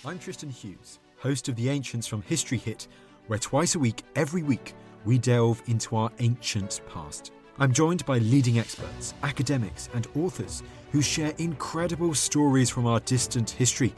I'm 0.03 0.20
Tristan 0.20 0.51
Hughes, 0.51 1.00
host 1.17 1.50
of 1.50 1.55
the 1.55 1.70
Ancients 1.70 2.05
from 2.05 2.22
History 2.22 2.60
Hit 2.60 2.88
where 3.27 3.39
twice 3.39 3.75
a 3.75 3.79
week, 3.79 4.03
every 4.15 4.44
week, 4.44 4.74
we 5.06 5.18
delve 5.18 5.62
into 5.68 5.96
our 5.96 6.12
ancient 6.20 6.82
past. 6.92 7.32
I'm 7.58 7.72
joined 7.72 8.06
by 8.06 8.18
leading 8.18 8.60
experts, 8.60 9.14
academics, 9.24 9.88
and 9.94 10.08
authors 10.16 10.62
who 10.92 11.02
share 11.02 11.34
incredible 11.38 12.14
stories 12.14 12.70
from 12.70 12.86
our 12.86 13.00
distant 13.02 13.50
history 13.50 13.94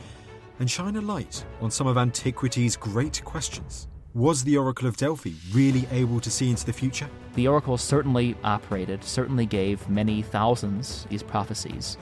and 0.60 0.70
shine 0.70 0.96
a 0.96 1.02
light 1.02 1.44
on 1.62 1.72
some 1.72 1.88
of 1.88 1.98
antiquity's 1.98 2.76
great 2.76 3.24
questions. 3.24 3.88
Was 4.14 4.44
the 4.44 4.58
Oracle 4.58 4.88
of 4.88 4.98
Delphi 4.98 5.34
really 5.54 5.88
able 5.92 6.20
to 6.20 6.32
see 6.32 6.50
into 6.50 6.66
the 6.66 6.74
future? 6.74 7.10
The 7.36 7.48
Oracle 7.48 7.78
certainly 7.78 8.36
operated, 8.44 9.04
certainly 9.04 9.46
gave 9.46 9.88
many 9.90 10.24
thousands 10.24 11.06
these 11.10 11.22
prophecies, 11.22 11.98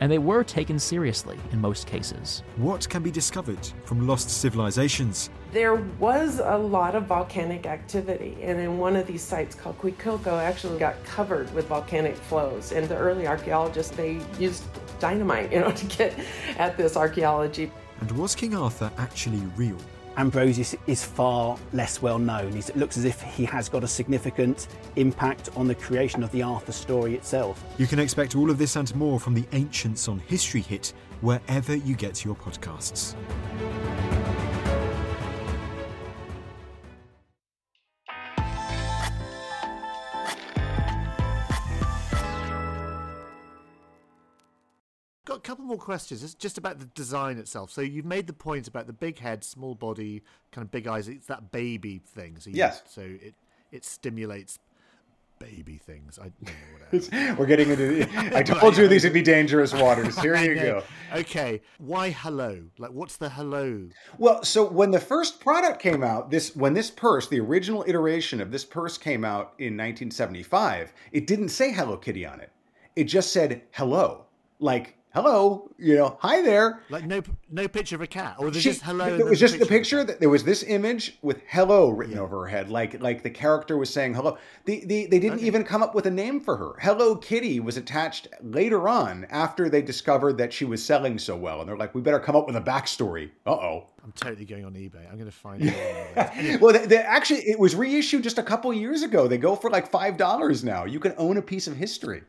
and 0.00 0.10
they 0.10 0.18
were 0.18 0.44
taken 0.44 0.78
seriously 0.78 1.38
in 1.52 1.60
most 1.60 1.86
cases. 1.86 2.42
What 2.56 2.88
can 2.88 3.02
be 3.02 3.10
discovered 3.10 3.64
from 3.84 4.06
lost 4.06 4.30
civilizations? 4.30 5.30
There 5.52 5.76
was 5.98 6.40
a 6.40 6.56
lot 6.56 6.94
of 6.94 7.04
volcanic 7.04 7.66
activity, 7.66 8.36
and 8.42 8.60
in 8.60 8.78
one 8.78 8.96
of 8.96 9.06
these 9.06 9.22
sites 9.22 9.54
called 9.54 9.78
Cuicuilco 9.78 10.38
actually 10.40 10.78
got 10.78 11.02
covered 11.04 11.52
with 11.54 11.66
volcanic 11.68 12.14
flows. 12.14 12.72
And 12.72 12.88
the 12.88 12.96
early 12.96 13.26
archaeologists 13.26 13.96
they 13.96 14.20
used 14.38 14.64
dynamite, 14.98 15.52
you 15.52 15.60
know, 15.60 15.70
to 15.82 15.86
get 15.86 16.18
at 16.58 16.76
this 16.76 16.96
archaeology. 16.96 17.70
And 18.00 18.10
was 18.12 18.34
King 18.34 18.54
Arthur 18.54 18.90
actually 18.98 19.42
real? 19.56 19.78
Ambrosius 20.16 20.74
is 20.86 21.04
far 21.04 21.58
less 21.72 22.00
well 22.00 22.18
known. 22.18 22.56
It 22.56 22.76
looks 22.76 22.96
as 22.96 23.04
if 23.04 23.20
he 23.20 23.44
has 23.44 23.68
got 23.68 23.84
a 23.84 23.88
significant 23.88 24.68
impact 24.96 25.50
on 25.56 25.66
the 25.68 25.74
creation 25.74 26.22
of 26.22 26.32
the 26.32 26.42
Arthur 26.42 26.72
story 26.72 27.14
itself. 27.14 27.62
You 27.78 27.86
can 27.86 27.98
expect 27.98 28.34
all 28.34 28.50
of 28.50 28.58
this 28.58 28.76
and 28.76 28.94
more 28.94 29.20
from 29.20 29.34
the 29.34 29.44
Ancients 29.52 30.08
on 30.08 30.18
History 30.20 30.62
Hit 30.62 30.92
wherever 31.20 31.74
you 31.74 31.94
get 31.94 32.24
your 32.24 32.34
podcasts. 32.34 33.14
More 45.66 45.76
questions. 45.76 46.22
It's 46.22 46.34
just 46.34 46.58
about 46.58 46.78
the 46.78 46.86
design 46.86 47.38
itself. 47.38 47.70
So 47.70 47.80
you've 47.80 48.04
made 48.04 48.26
the 48.26 48.32
point 48.32 48.68
about 48.68 48.86
the 48.86 48.92
big 48.92 49.18
head, 49.18 49.44
small 49.44 49.74
body, 49.74 50.22
kind 50.52 50.64
of 50.64 50.70
big 50.70 50.86
eyes. 50.86 51.08
It's 51.08 51.26
that 51.26 51.50
baby 51.50 51.98
thing. 51.98 52.38
So 52.38 52.50
you, 52.50 52.56
Yes. 52.56 52.82
So 52.86 53.02
it 53.02 53.34
it 53.72 53.84
stimulates 53.84 54.58
baby 55.38 55.76
things. 55.76 56.18
I 56.18 56.30
don't 56.30 56.42
know 56.42 56.98
what 56.98 57.38
We're 57.38 57.46
getting 57.46 57.70
into. 57.70 58.08
I 58.36 58.42
told 58.42 58.76
you 58.76 58.88
these 58.88 59.04
would 59.04 59.12
be 59.12 59.22
dangerous 59.22 59.72
waters. 59.72 60.18
Here 60.20 60.36
you 60.42 60.54
go. 60.54 60.82
Okay. 61.14 61.60
Why 61.78 62.10
hello? 62.10 62.62
Like, 62.78 62.92
what's 62.92 63.16
the 63.16 63.28
hello? 63.28 63.88
Well, 64.18 64.42
so 64.44 64.64
when 64.66 64.90
the 64.90 65.00
first 65.00 65.40
product 65.40 65.80
came 65.80 66.02
out, 66.02 66.30
this 66.30 66.54
when 66.56 66.74
this 66.74 66.90
purse, 66.90 67.28
the 67.28 67.40
original 67.40 67.84
iteration 67.86 68.40
of 68.40 68.50
this 68.50 68.64
purse 68.64 68.98
came 68.98 69.24
out 69.24 69.54
in 69.58 69.74
1975, 69.74 70.92
it 71.12 71.26
didn't 71.26 71.50
say 71.50 71.72
Hello 71.72 71.96
Kitty 71.96 72.26
on 72.26 72.40
it. 72.40 72.50
It 72.94 73.04
just 73.04 73.32
said 73.32 73.62
hello, 73.72 74.24
like 74.58 74.95
hello, 75.16 75.70
you 75.78 75.96
know, 75.96 76.18
hi 76.20 76.42
there. 76.42 76.82
Like 76.90 77.06
no 77.06 77.22
no 77.50 77.66
picture 77.66 77.96
of 77.96 78.02
a 78.02 78.06
cat, 78.06 78.36
or 78.38 78.50
there's 78.50 78.62
She- 78.62 78.70
just 78.70 78.82
hello. 78.82 79.06
It 79.06 79.24
was 79.24 79.40
just 79.40 79.58
the 79.58 79.64
picture 79.66 80.04
that 80.04 80.20
there 80.20 80.28
was 80.28 80.44
this 80.44 80.62
image 80.62 81.18
with 81.22 81.40
"hello" 81.48 81.88
written 81.88 82.18
over 82.18 82.40
her 82.40 82.46
head, 82.46 82.68
like 82.70 83.00
like 83.00 83.22
the 83.22 83.30
character 83.30 83.78
was 83.78 83.88
saying 83.88 84.14
hello. 84.14 84.36
The, 84.66 84.84
the 84.84 85.06
they 85.06 85.18
didn't 85.18 85.40
even 85.40 85.64
come 85.64 85.82
up 85.82 85.94
with 85.94 86.06
a 86.06 86.10
name 86.10 86.40
for 86.40 86.56
her. 86.58 86.74
Hello 86.80 87.16
Kitty 87.16 87.60
was 87.60 87.78
attached 87.78 88.28
later 88.42 88.88
on 88.88 89.26
after 89.30 89.70
they 89.70 89.80
discovered 89.80 90.36
that 90.38 90.52
she 90.52 90.66
was 90.66 90.84
selling 90.84 91.18
so 91.18 91.34
well, 91.34 91.60
and 91.60 91.68
they're 91.68 91.78
like, 91.78 91.94
we 91.94 92.02
better 92.02 92.20
come 92.20 92.36
up 92.36 92.46
with 92.46 92.56
a 92.56 92.60
backstory. 92.60 93.30
Uh 93.46 93.52
oh. 93.52 93.86
I'm 94.04 94.12
totally 94.12 94.44
going 94.44 94.64
on 94.64 94.74
eBay. 94.74 95.04
I'm 95.10 95.18
going 95.18 95.24
to 95.28 95.32
find 95.32 95.60
it. 95.64 96.60
well, 96.60 96.72
they, 96.72 96.86
they, 96.86 96.98
actually, 96.98 97.40
it 97.40 97.58
was 97.58 97.74
reissued 97.74 98.22
just 98.22 98.38
a 98.38 98.42
couple 98.42 98.72
years 98.72 99.02
ago. 99.02 99.26
They 99.26 99.36
go 99.36 99.56
for 99.56 99.68
like 99.68 99.90
five 99.90 100.16
dollars 100.16 100.62
now. 100.62 100.84
You 100.84 101.00
can 101.00 101.12
own 101.16 101.38
a 101.38 101.42
piece 101.42 101.66
of 101.66 101.74
history. 101.74 102.22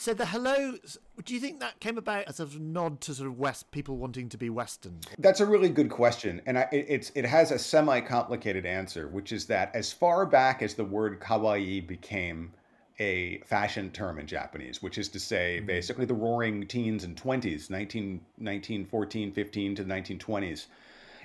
So 0.00 0.14
the 0.14 0.24
hello. 0.24 0.78
Do 1.26 1.34
you 1.34 1.40
think 1.40 1.60
that 1.60 1.78
came 1.78 1.98
about 1.98 2.24
as 2.24 2.40
a 2.40 2.46
sort 2.46 2.54
of 2.54 2.60
nod 2.60 3.02
to 3.02 3.12
sort 3.12 3.28
of 3.28 3.38
West 3.38 3.70
people 3.70 3.98
wanting 3.98 4.30
to 4.30 4.38
be 4.38 4.48
Western? 4.48 4.98
That's 5.18 5.40
a 5.40 5.46
really 5.46 5.68
good 5.68 5.90
question, 5.90 6.40
and 6.46 6.58
I, 6.58 6.68
it, 6.72 6.86
it's 6.88 7.12
it 7.14 7.26
has 7.26 7.50
a 7.50 7.58
semi-complicated 7.58 8.64
answer, 8.64 9.08
which 9.08 9.30
is 9.30 9.44
that 9.46 9.70
as 9.74 9.92
far 9.92 10.24
back 10.24 10.62
as 10.62 10.72
the 10.72 10.84
word 10.84 11.20
kawaii 11.20 11.86
became 11.86 12.52
a 12.98 13.40
fashion 13.40 13.90
term 13.90 14.18
in 14.18 14.26
Japanese, 14.26 14.82
which 14.82 14.96
is 14.96 15.10
to 15.10 15.20
say, 15.20 15.56
mm-hmm. 15.58 15.66
basically 15.66 16.06
the 16.06 16.14
roaring 16.14 16.66
teens 16.66 17.04
and 17.04 17.14
20s, 17.14 17.68
19, 17.68 18.12
1914, 18.38 19.32
15 19.32 19.74
to 19.74 19.84
the 19.84 19.94
1920s, 19.94 20.66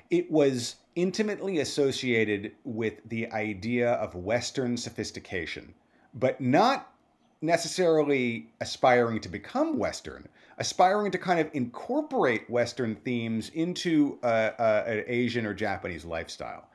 it 0.10 0.30
was 0.30 0.76
intimately 0.96 1.60
associated 1.60 2.52
with 2.66 2.96
the 3.06 3.32
idea 3.32 3.94
of 3.94 4.16
Western 4.16 4.76
sophistication, 4.76 5.74
but 6.14 6.42
not 6.42 6.95
necessarily 7.46 8.48
aspiring 8.62 9.20
to 9.22 9.30
become 9.30 9.78
Western, 9.78 10.28
aspiring 10.58 11.12
to 11.12 11.18
kind 11.18 11.40
of 11.40 11.50
incorporate 11.54 12.50
Western 12.50 12.96
themes 12.96 13.50
into 13.50 14.18
uh, 14.24 14.52
uh, 14.58 14.84
an 14.88 15.04
Asian 15.08 15.46
or 15.46 15.54
Japanese 15.54 16.06
lifestyle. 16.06 16.68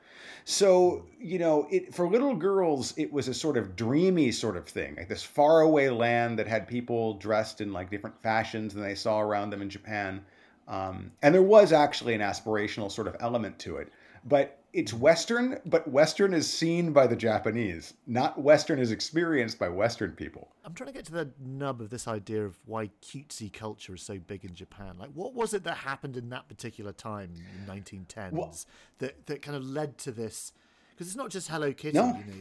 So, 0.43 1.05
you 1.19 1.37
know, 1.37 1.67
it, 1.69 1.93
for 1.93 2.07
little 2.07 2.35
girls, 2.35 2.93
it 2.97 3.11
was 3.11 3.27
a 3.27 3.33
sort 3.33 3.57
of 3.57 3.75
dreamy 3.75 4.31
sort 4.31 4.57
of 4.57 4.67
thing, 4.67 4.95
like 4.95 5.07
this 5.07 5.23
faraway 5.23 5.89
land 5.89 6.39
that 6.39 6.47
had 6.47 6.67
people 6.67 7.13
dressed 7.15 7.61
in 7.61 7.71
like 7.71 7.91
different 7.91 8.19
fashions 8.21 8.73
than 8.73 8.83
they 8.83 8.95
saw 8.95 9.19
around 9.19 9.51
them 9.51 9.61
in 9.61 9.69
Japan. 9.69 10.23
Um, 10.67 11.11
and 11.21 11.35
there 11.35 11.43
was 11.43 11.73
actually 11.73 12.15
an 12.15 12.21
aspirational 12.21 12.91
sort 12.91 13.07
of 13.07 13.15
element 13.19 13.59
to 13.59 13.77
it. 13.77 13.91
But 14.25 14.60
it's 14.73 14.93
Western, 14.93 15.59
but 15.65 15.87
Western 15.89 16.33
is 16.33 16.51
seen 16.51 16.93
by 16.93 17.07
the 17.07 17.15
Japanese, 17.15 17.93
not 18.07 18.41
Western 18.41 18.79
is 18.79 18.91
experienced 18.91 19.59
by 19.59 19.67
Western 19.69 20.11
people. 20.11 20.49
I'm 20.63 20.73
trying 20.73 20.87
to 20.87 20.93
get 20.93 21.05
to 21.05 21.11
the 21.11 21.29
nub 21.39 21.81
of 21.81 21.89
this 21.89 22.07
idea 22.07 22.45
of 22.45 22.57
why 22.65 22.89
cutesy 23.01 23.51
culture 23.51 23.95
is 23.95 24.01
so 24.01 24.17
big 24.19 24.45
in 24.45 24.53
Japan. 24.53 24.95
Like, 24.97 25.09
what 25.13 25.33
was 25.33 25.53
it 25.53 25.63
that 25.65 25.77
happened 25.77 26.15
in 26.17 26.29
that 26.29 26.47
particular 26.47 26.91
time 26.93 27.33
in 27.35 27.65
1910s 27.67 28.31
Well- 28.33 28.55
that 28.99 29.25
that 29.27 29.41
kind 29.41 29.57
of 29.57 29.63
led 29.63 29.97
to 29.99 30.11
this? 30.11 30.53
Because 30.91 31.07
it's 31.07 31.17
not 31.17 31.29
just 31.31 31.47
Hello 31.49 31.73
Kitty. 31.73 31.97
No. 31.97 32.07
You 32.07 32.13
know, 32.13 32.33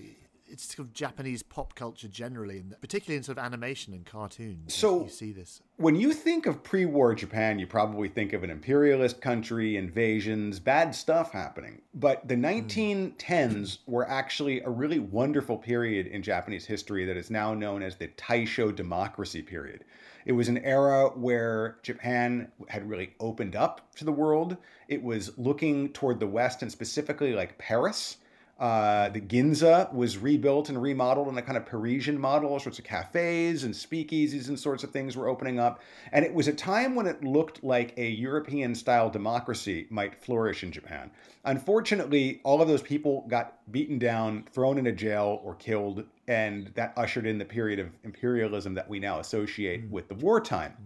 it's 0.51 0.75
sort 0.75 0.89
of 0.89 0.93
Japanese 0.93 1.43
pop 1.43 1.75
culture 1.75 2.09
generally, 2.09 2.59
and 2.59 2.75
particularly 2.81 3.17
in 3.17 3.23
sort 3.23 3.39
of 3.39 3.45
animation 3.45 3.95
and 3.95 4.05
cartoons. 4.05 4.75
So- 4.75 5.05
you 5.05 5.11
see 5.11 5.33
this. 5.33 5.63
When 5.77 5.97
you 5.97 6.13
think 6.13 6.45
of 6.45 6.63
pre 6.63 6.85
war 6.85 7.15
Japan, 7.15 7.59
you 7.59 7.67
probably 7.67 8.09
think 8.09 8.35
of 8.35 8.45
an 8.45 8.51
imperialist 8.51 9.23
country, 9.23 9.77
invasions, 9.77 10.61
bad 10.61 10.95
stuff 10.95 11.33
happening. 11.33 11.81
But 11.95 12.29
the 12.29 12.35
hmm. 12.35 12.45
1910s 12.45 13.79
were 13.87 14.09
actually 14.09 14.61
a 14.61 14.69
really 14.69 14.99
wonderful 14.99 15.57
period 15.57 16.07
in 16.07 16.23
Japanese 16.23 16.67
history 16.67 17.07
that 17.07 17.17
is 17.17 17.31
now 17.31 17.55
known 17.55 17.83
as 17.83 17.97
the 17.97 18.09
Taisho 18.09 18.75
democracy 18.75 19.41
period. 19.41 19.85
It 20.27 20.33
was 20.33 20.49
an 20.49 20.59
era 20.59 21.09
where 21.09 21.79
Japan 21.83 22.53
had 22.69 22.89
really 22.89 23.15
opened 23.21 23.57
up 23.57 23.95
to 23.97 24.05
the 24.05 24.13
world. 24.13 24.57
It 24.89 25.03
was 25.03 25.37
looking 25.39 25.93
toward 25.93 26.21
the 26.21 26.27
West 26.27 26.63
and 26.63 26.71
specifically 26.71 27.33
like 27.33 27.57
Paris. 27.57 28.19
Uh, 28.61 29.09
the 29.09 29.23
Ginza 29.23 29.91
was 29.95 30.19
rebuilt 30.19 30.69
and 30.69 30.81
remodeled 30.81 31.29
in 31.29 31.39
a 31.39 31.43
kind 31.43 31.57
of 31.57 31.65
Parisian 31.65 32.21
model. 32.21 32.51
All 32.51 32.61
sorts 32.61 32.79
of 32.79 32.85
cafes 32.85 33.65
and 33.65 33.73
speakeasies 33.73 34.49
and 34.49 34.61
sorts 34.61 34.85
of 34.85 34.91
things 34.91 35.17
were 35.17 35.29
opening 35.29 35.59
up. 35.59 35.81
And 36.13 36.27
it 36.27 36.35
was 36.35 36.47
a 36.47 36.53
time 36.53 36.95
when 36.95 37.07
it 37.07 37.25
looked 37.25 37.65
like 37.65 37.95
a 37.97 38.07
European 38.07 38.75
style 38.75 39.09
democracy 39.09 39.87
might 39.89 40.23
flourish 40.23 40.63
in 40.63 40.73
Japan. 40.73 41.11
Unfortunately, 41.47 42.43
all 42.45 42.61
of 42.61 42.69
those 42.69 42.83
people 42.83 43.25
got 43.29 43.61
beaten 43.73 43.99
down, 43.99 44.45
thrown 44.53 44.77
into 44.77 44.93
jail, 44.93 45.41
or 45.43 45.55
killed. 45.55 46.05
And 46.29 46.71
that 46.75 46.93
ushered 46.99 47.27
in 47.27 47.39
the 47.39 47.47
period 47.47 47.79
of 47.79 47.89
imperialism 48.05 48.75
that 48.75 48.91
we 48.91 49.01
now 49.01 49.21
associate 49.21 49.89
with 49.89 50.09
the 50.09 50.15
wartime. 50.17 50.77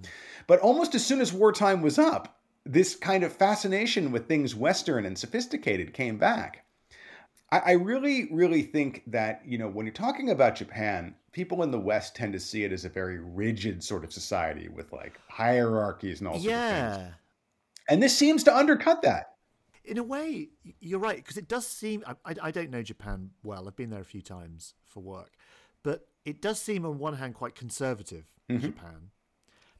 But 0.46 0.60
almost 0.60 0.94
as 0.94 1.04
soon 1.04 1.20
as 1.20 1.32
wartime 1.32 1.82
was 1.82 1.98
up, 1.98 2.38
this 2.64 2.94
kind 2.94 3.24
of 3.24 3.32
fascination 3.32 4.12
with 4.12 4.28
things 4.28 4.54
Western 4.54 5.04
and 5.04 5.18
sophisticated 5.18 5.92
came 5.92 6.18
back. 6.18 6.64
I, 7.54 7.58
I 7.58 7.72
really, 7.72 8.28
really 8.32 8.62
think 8.62 9.02
that, 9.06 9.42
you 9.46 9.58
know, 9.58 9.68
when 9.68 9.86
you're 9.86 9.92
talking 9.92 10.30
about 10.30 10.56
Japan, 10.56 11.14
people 11.30 11.62
in 11.62 11.70
the 11.70 11.78
West 11.78 12.16
tend 12.16 12.32
to 12.32 12.40
see 12.40 12.64
it 12.64 12.72
as 12.72 12.84
a 12.84 12.88
very 12.88 13.18
rigid 13.18 13.82
sort 13.84 14.02
of 14.02 14.12
society 14.12 14.68
with 14.68 14.92
like 14.92 15.20
hierarchies 15.28 16.20
and 16.20 16.26
all 16.26 16.34
sorts 16.34 16.46
of 16.46 16.52
things. 16.52 16.98
Yeah. 16.98 17.08
And 17.88 18.02
this 18.02 18.16
seems 18.16 18.42
to 18.44 18.56
undercut 18.56 19.02
that. 19.02 19.34
In 19.84 19.98
a 19.98 20.02
way, 20.02 20.48
you're 20.80 20.98
right 20.98 21.18
because 21.18 21.36
it 21.36 21.46
does 21.46 21.66
seem. 21.66 22.02
I, 22.06 22.14
I, 22.24 22.34
I 22.44 22.50
don't 22.50 22.70
know 22.70 22.82
Japan 22.82 23.30
well. 23.42 23.68
I've 23.68 23.76
been 23.76 23.90
there 23.90 24.00
a 24.00 24.04
few 24.04 24.22
times 24.22 24.74
for 24.82 25.00
work, 25.00 25.32
but 25.82 26.08
it 26.24 26.40
does 26.40 26.58
seem 26.60 26.86
on 26.86 26.98
one 26.98 27.16
hand 27.16 27.34
quite 27.34 27.54
conservative, 27.54 28.24
in 28.48 28.60
Japan, 28.60 29.10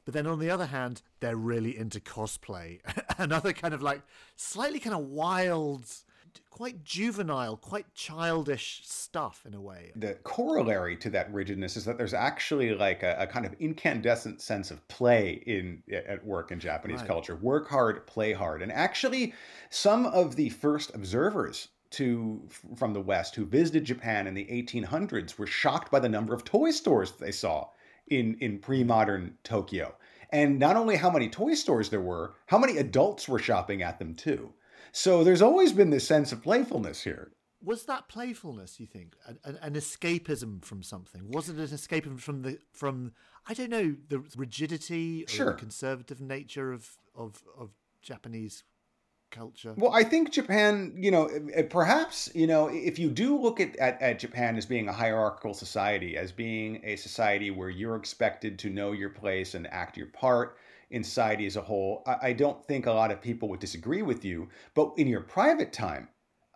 but 0.04 0.12
then 0.12 0.26
on 0.26 0.38
the 0.38 0.50
other 0.50 0.66
hand, 0.66 1.02
they're 1.20 1.37
really 1.37 1.76
into 1.76 2.00
cosplay 2.00 2.80
and 3.18 3.32
other 3.32 3.52
kind 3.52 3.72
of 3.74 3.82
like 3.82 4.02
slightly 4.37 4.78
kind 4.78 4.94
of 4.94 5.06
wild, 5.06 5.87
quite 6.51 6.85
juvenile, 6.85 7.57
quite 7.57 7.92
childish 7.94 8.83
stuff 8.85 9.44
in 9.47 9.55
a 9.55 9.61
way. 9.61 9.92
The 9.97 10.14
corollary 10.23 10.97
to 10.99 11.11
that 11.11 11.33
rigidness 11.33 11.77
is 11.77 11.85
that 11.85 11.99
there's 11.99 12.14
actually 12.14 12.75
like 12.75 13.03
a, 13.03 13.16
a 13.18 13.27
kind 13.27 13.44
of 13.44 13.55
incandescent 13.61 14.40
sense 14.40 14.70
of 14.70 14.87
play 14.88 15.42
in 15.47 15.83
at 15.92 16.25
work 16.25 16.53
in 16.53 16.61
Japanese 16.61 17.01
Right. 17.01 17.07
culture. 17.09 17.37
Work 17.37 17.68
hard, 17.68 18.07
play 18.07 18.33
hard. 18.33 18.62
And 18.62 18.70
actually, 18.70 19.35
some 19.70 20.07
of 20.07 20.37
the 20.37 20.51
first 20.51 20.94
observers 20.94 21.68
to 21.90 22.42
from 22.77 22.92
the 22.92 23.01
West 23.01 23.35
who 23.37 23.44
visited 23.44 23.85
Japan 23.85 24.27
in 24.27 24.35
the 24.35 24.47
1800s 24.47 25.38
were 25.38 25.47
shocked 25.47 25.90
by 25.90 26.01
the 26.01 26.09
number 26.09 26.35
of 26.35 26.44
toy 26.44 26.70
stores 26.70 27.12
that 27.12 27.25
they 27.25 27.33
saw 27.33 27.68
in 28.09 28.37
in 28.40 28.59
pre-modern 28.59 29.38
Tokyo. 29.44 29.94
And 30.31 30.59
not 30.59 30.77
only 30.77 30.97
how 30.97 31.11
many 31.11 31.29
toy 31.29 31.55
stores 31.55 31.90
there 31.90 32.01
were, 32.01 32.35
how 32.47 32.59
many 32.59 32.79
adults 32.79 33.29
were 33.29 33.38
shopping 33.38 33.83
at 33.83 33.99
them 33.99 34.14
too. 34.14 34.53
So 34.96 35.24
there's 35.24 35.42
always 35.42 35.72
been 35.72 35.90
this 35.90 36.07
sense 36.07 36.30
of 36.30 36.40
playfulness 36.40 37.02
here. 37.02 37.33
Was 37.61 37.85
that 37.87 38.09
playfulness, 38.09 38.78
you 38.78 38.87
think, 38.87 39.16
an, 39.26 39.59
an 39.61 39.74
escapism 39.74 40.64
from 40.64 40.85
something? 40.85 41.28
Was 41.33 41.48
it 41.48 41.57
an 41.57 41.66
escapism 41.66 42.20
from 42.20 42.42
the 42.42 42.59
from 42.72 43.12
I 43.48 43.54
don't 43.54 43.70
know 43.70 43.96
the 44.09 44.22
rigidity 44.37 45.24
or 45.24 45.28
Sure. 45.28 45.46
the 45.52 45.59
conservative 45.59 46.20
nature 46.20 46.72
of 46.72 46.88
of 47.12 47.42
of 47.59 47.70
Japanese 48.02 48.62
culture? 49.33 49.74
Well, 49.76 49.92
I 49.92 50.04
think 50.04 50.30
Japan, 50.30 50.94
you 50.96 51.11
know, 51.11 51.26
eh, 51.52 51.62
perhaps, 51.62 52.30
you 52.33 52.46
know, 52.46 52.68
if 52.68 52.96
you 52.96 53.11
do 53.11 53.37
look 53.37 53.59
at, 53.59 53.74
at, 53.76 54.00
at 54.00 54.20
Japan 54.20 54.57
as 54.57 54.64
being 54.64 54.88
a 54.88 54.92
hierarchical 54.92 55.54
society, 55.54 56.16
as 56.16 56.30
being 56.30 56.80
a 56.85 56.94
society 56.94 57.50
where 57.50 57.70
you're 57.70 57.96
expected 57.96 58.61
to 58.61 58.70
know 58.70 58.92
your 58.92 59.11
place 59.11 59.54
and 59.54 59.66
act 59.72 59.96
your 59.96 60.07
part 60.07 60.57
in 60.94 61.04
society 61.04 61.46
as 61.46 61.57
a 61.57 61.61
whole, 61.61 62.02
I, 62.07 62.28
I 62.28 62.33
don't 62.33 62.64
think 62.66 62.87
a 62.87 62.92
lot 62.92 63.11
of 63.11 63.20
people 63.20 63.48
would 63.48 63.61
disagree 63.61 64.02
with 64.02 64.24
you. 64.24 64.48
But 64.74 64.92
in 64.96 65.09
your 65.09 65.20
private 65.20 65.72
time, 65.72 66.09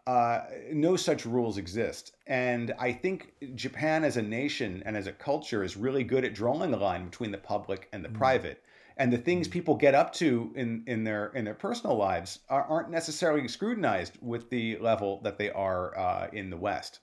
uh, 0.07 0.41
no 0.73 0.97
such 0.97 1.27
rules 1.27 1.59
exist. 1.59 2.17
And 2.27 2.73
I 2.79 2.93
think 2.93 3.35
Japan 3.55 4.05
as 4.05 4.17
a 4.17 4.23
nation 4.23 4.83
and 4.87 4.97
as 4.97 5.07
a 5.07 5.13
culture 5.13 5.63
is 5.63 5.77
really 5.77 6.05
good 6.05 6.25
at 6.25 6.35
drawing 6.35 6.71
the 6.71 6.79
line 6.79 7.05
between 7.11 7.31
the 7.31 7.39
public 7.39 7.89
and 7.93 8.03
the 8.03 8.09
private. 8.09 8.63
And 8.97 9.13
the 9.13 9.19
things 9.19 9.47
people 9.47 9.77
get 9.77 9.95
up 9.95 10.13
to 10.15 10.53
in, 10.57 10.83
in 10.87 11.05
their 11.05 11.27
in 11.35 11.45
their 11.45 11.55
personal 11.55 11.97
lives 11.97 12.41
are, 12.49 12.65
aren't 12.65 12.91
necessarily 12.91 13.47
scrutinized 13.47 14.15
with 14.21 14.51
the 14.51 14.79
level 14.79 15.21
that 15.23 15.39
they 15.39 15.51
are 15.51 15.97
uh, 15.97 16.29
in 16.33 16.51
the 16.51 16.57
West. 16.57 17.01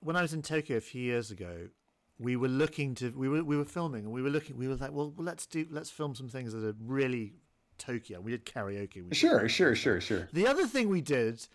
when 0.00 0.16
I 0.16 0.22
was 0.22 0.34
in 0.34 0.42
Tokyo 0.42 0.76
a 0.76 0.80
few 0.80 1.02
years 1.02 1.30
ago, 1.30 1.68
we 2.18 2.36
were 2.36 2.48
looking 2.48 2.94
to 2.96 3.10
we 3.10 3.28
were 3.28 3.44
we 3.44 3.56
were 3.56 3.64
filming 3.64 4.04
and 4.04 4.12
we 4.12 4.22
were 4.22 4.30
looking 4.30 4.56
we 4.56 4.68
were 4.68 4.76
like, 4.76 4.92
well, 4.92 5.14
let's 5.16 5.46
do 5.46 5.66
let's 5.70 5.90
film 5.90 6.14
some 6.14 6.28
things 6.28 6.52
that 6.52 6.64
are 6.64 6.74
really 6.84 7.34
Tokyo. 7.78 8.20
We 8.20 8.32
did 8.32 8.44
karaoke. 8.44 8.96
We 8.96 9.02
did 9.10 9.16
Sure, 9.16 9.48
sure, 9.48 9.74
sure, 9.76 10.00
sure. 10.00 10.28
The 10.32 10.46
other 10.48 10.66
thing 10.66 10.88
we 10.88 11.00
did, 11.00 11.46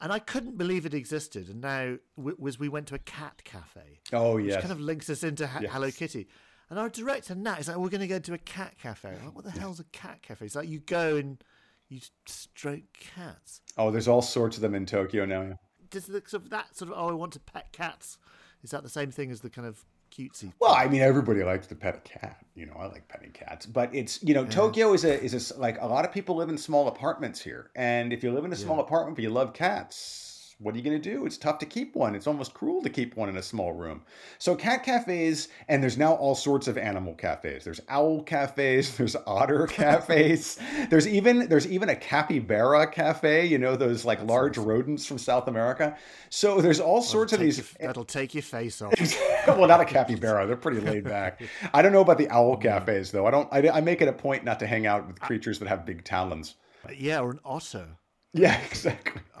and 0.00 0.12
I 0.12 0.18
couldn't 0.18 0.58
believe 0.58 0.84
it 0.84 0.92
existed, 0.94 1.48
and 1.48 1.60
now 1.60 1.98
w- 2.16 2.36
was 2.38 2.58
we 2.58 2.68
went 2.68 2.88
to 2.88 2.96
a 2.96 2.98
cat 3.00 3.42
cafe, 3.44 4.00
Oh 4.12 4.34
which 4.36 4.46
yes. 4.46 4.60
kind 4.60 4.72
of 4.72 4.80
links 4.80 5.08
us 5.08 5.22
into 5.22 5.46
ha- 5.46 5.60
Yes. 5.62 5.72
Hello 5.72 5.90
Kitty. 5.90 6.26
And 6.70 6.78
our 6.78 6.88
director 6.90 7.34
Nat 7.34 7.60
is 7.60 7.68
like, 7.68 7.78
we're 7.78 7.88
going 7.88 8.02
to 8.02 8.06
go 8.06 8.18
to 8.18 8.34
a 8.34 8.38
cat 8.38 8.74
cafe. 8.78 9.08
I'm 9.08 9.24
like, 9.26 9.34
what 9.34 9.44
the 9.44 9.52
hell's 9.52 9.80
a 9.80 9.84
cat 9.84 10.20
cafe? 10.20 10.44
It's 10.46 10.54
like 10.54 10.68
you 10.68 10.80
go 10.80 11.16
and 11.16 11.42
you 11.88 12.00
stroke 12.26 12.82
cats. 13.14 13.62
Oh, 13.78 13.90
there's 13.90 14.06
all 14.08 14.20
sorts 14.20 14.56
of 14.56 14.62
them 14.62 14.74
in 14.74 14.84
Tokyo 14.84 15.24
now. 15.24 15.58
Does 15.90 16.04
the, 16.04 16.22
sort 16.26 16.42
of 16.42 16.50
that 16.50 16.76
sort 16.76 16.90
of 16.90 16.98
oh, 16.98 17.08
I 17.08 17.12
want 17.12 17.32
to 17.34 17.40
pet 17.40 17.72
cats? 17.72 18.18
Is 18.62 18.72
that 18.72 18.82
the 18.82 18.90
same 18.90 19.10
thing 19.10 19.30
as 19.30 19.40
the 19.40 19.48
kind 19.48 19.66
of 19.66 19.86
cutesy? 20.10 20.52
Well, 20.60 20.74
I 20.74 20.88
mean, 20.88 21.00
everybody 21.00 21.42
likes 21.42 21.66
to 21.68 21.74
pet 21.74 21.96
a 21.96 22.00
cat. 22.00 22.44
You 22.54 22.66
know, 22.66 22.74
I 22.78 22.86
like 22.86 23.08
petting 23.08 23.32
cats, 23.32 23.66
but 23.66 23.94
it's 23.94 24.22
you 24.22 24.34
know, 24.34 24.44
Tokyo 24.44 24.92
is 24.92 25.04
a 25.04 25.22
is 25.22 25.52
a, 25.52 25.58
like 25.58 25.80
a 25.80 25.86
lot 25.86 26.04
of 26.04 26.12
people 26.12 26.36
live 26.36 26.48
in 26.48 26.58
small 26.58 26.88
apartments 26.88 27.40
here, 27.40 27.70
and 27.76 28.12
if 28.12 28.22
you 28.22 28.32
live 28.32 28.44
in 28.44 28.52
a 28.52 28.56
small 28.56 28.80
apartment 28.80 29.16
but 29.16 29.22
you 29.22 29.30
love 29.30 29.52
cats, 29.54 30.27
what 30.60 30.74
are 30.74 30.78
you 30.78 30.82
going 30.82 31.00
to 31.00 31.10
do? 31.14 31.24
It's 31.24 31.38
tough 31.38 31.58
to 31.60 31.66
keep 31.66 31.94
one. 31.94 32.16
It's 32.16 32.26
almost 32.26 32.52
cruel 32.52 32.82
to 32.82 32.90
keep 32.90 33.16
one 33.16 33.28
in 33.28 33.36
a 33.36 33.42
small 33.42 33.72
room. 33.72 34.02
So 34.38 34.56
cat 34.56 34.82
cafes, 34.82 35.48
and 35.68 35.80
there's 35.80 35.96
now 35.96 36.14
all 36.14 36.34
sorts 36.34 36.66
of 36.66 36.76
animal 36.76 37.14
cafes. 37.14 37.62
There's 37.64 37.80
owl 37.88 38.22
cafes. 38.24 38.96
There's 38.96 39.14
otter 39.26 39.66
cafes. 39.70 40.58
there's 40.90 41.06
even 41.06 41.48
there's 41.48 41.66
even 41.68 41.88
a 41.90 41.94
capybara 41.94 42.90
cafe. 42.90 43.46
You 43.46 43.58
know 43.58 43.76
those 43.76 44.04
like 44.04 44.20
large 44.24 44.58
rodents 44.58 45.06
from 45.06 45.18
South 45.18 45.46
America. 45.46 45.96
So 46.30 46.60
there's 46.60 46.80
all 46.80 47.02
sorts 47.02 47.32
of 47.32 47.38
these. 47.40 47.58
your- 47.58 47.66
that'll 47.80 48.04
take 48.04 48.34
your 48.34 48.42
face 48.42 48.82
off. 48.82 48.94
well, 49.46 49.68
not 49.68 49.80
a 49.80 49.84
capybara. 49.84 50.46
They're 50.46 50.56
pretty 50.56 50.80
laid 50.80 51.04
back. 51.04 51.40
I 51.72 51.82
don't 51.82 51.92
know 51.92 52.00
about 52.00 52.18
the 52.18 52.28
owl 52.30 52.56
cafes 52.56 53.12
though. 53.12 53.26
I 53.26 53.30
don't. 53.30 53.48
I, 53.52 53.68
I 53.70 53.80
make 53.80 54.02
it 54.02 54.08
a 54.08 54.12
point 54.12 54.42
not 54.44 54.58
to 54.60 54.66
hang 54.66 54.86
out 54.86 55.06
with 55.06 55.20
creatures 55.20 55.58
that 55.60 55.68
have 55.68 55.86
big 55.86 56.02
talons. 56.04 56.56
yeah, 56.96 57.20
or 57.20 57.30
an 57.30 57.40
otter. 57.44 57.98
Yeah, 58.34 58.60
exactly. 58.66 59.22
I 59.34 59.40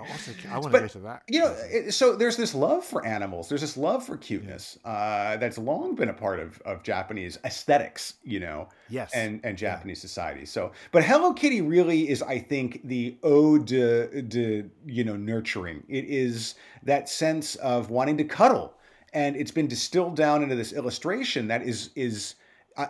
want 0.58 0.72
to 0.72 0.80
go 0.80 0.88
to 0.88 0.98
that. 1.00 1.22
You 1.28 1.40
know, 1.40 1.54
it- 1.70 1.92
so 1.92 2.16
there's 2.16 2.36
this 2.38 2.54
love 2.54 2.84
for 2.84 3.04
animals. 3.04 3.48
There's 3.48 3.60
this 3.60 3.76
love 3.76 4.04
for 4.06 4.16
cuteness 4.16 4.78
uh, 4.84 5.36
that's 5.36 5.58
long 5.58 5.94
been 5.94 6.08
a 6.08 6.14
part 6.14 6.40
of, 6.40 6.58
of 6.62 6.82
Japanese 6.82 7.38
aesthetics. 7.44 8.14
You 8.24 8.40
know, 8.40 8.68
Yes. 8.88 9.10
and 9.14 9.40
and 9.44 9.58
Japanese 9.58 10.00
society. 10.00 10.46
So, 10.46 10.72
but 10.90 11.04
Hello 11.04 11.34
Kitty 11.34 11.60
really 11.60 12.08
is, 12.08 12.22
I 12.22 12.38
think, 12.38 12.80
the 12.84 13.18
ode 13.22 13.66
to, 13.68 14.22
de 14.22 14.64
you 14.86 15.04
know 15.04 15.16
nurturing. 15.16 15.84
It 15.88 16.06
is 16.06 16.54
that 16.84 17.08
sense 17.10 17.56
of 17.56 17.90
wanting 17.90 18.16
to 18.16 18.24
cuddle, 18.24 18.72
and 19.12 19.36
it's 19.36 19.50
been 19.52 19.68
distilled 19.68 20.16
down 20.16 20.42
into 20.42 20.56
this 20.56 20.72
illustration 20.72 21.48
that 21.48 21.62
is 21.62 21.90
is. 21.94 22.36
Uh, 22.78 22.86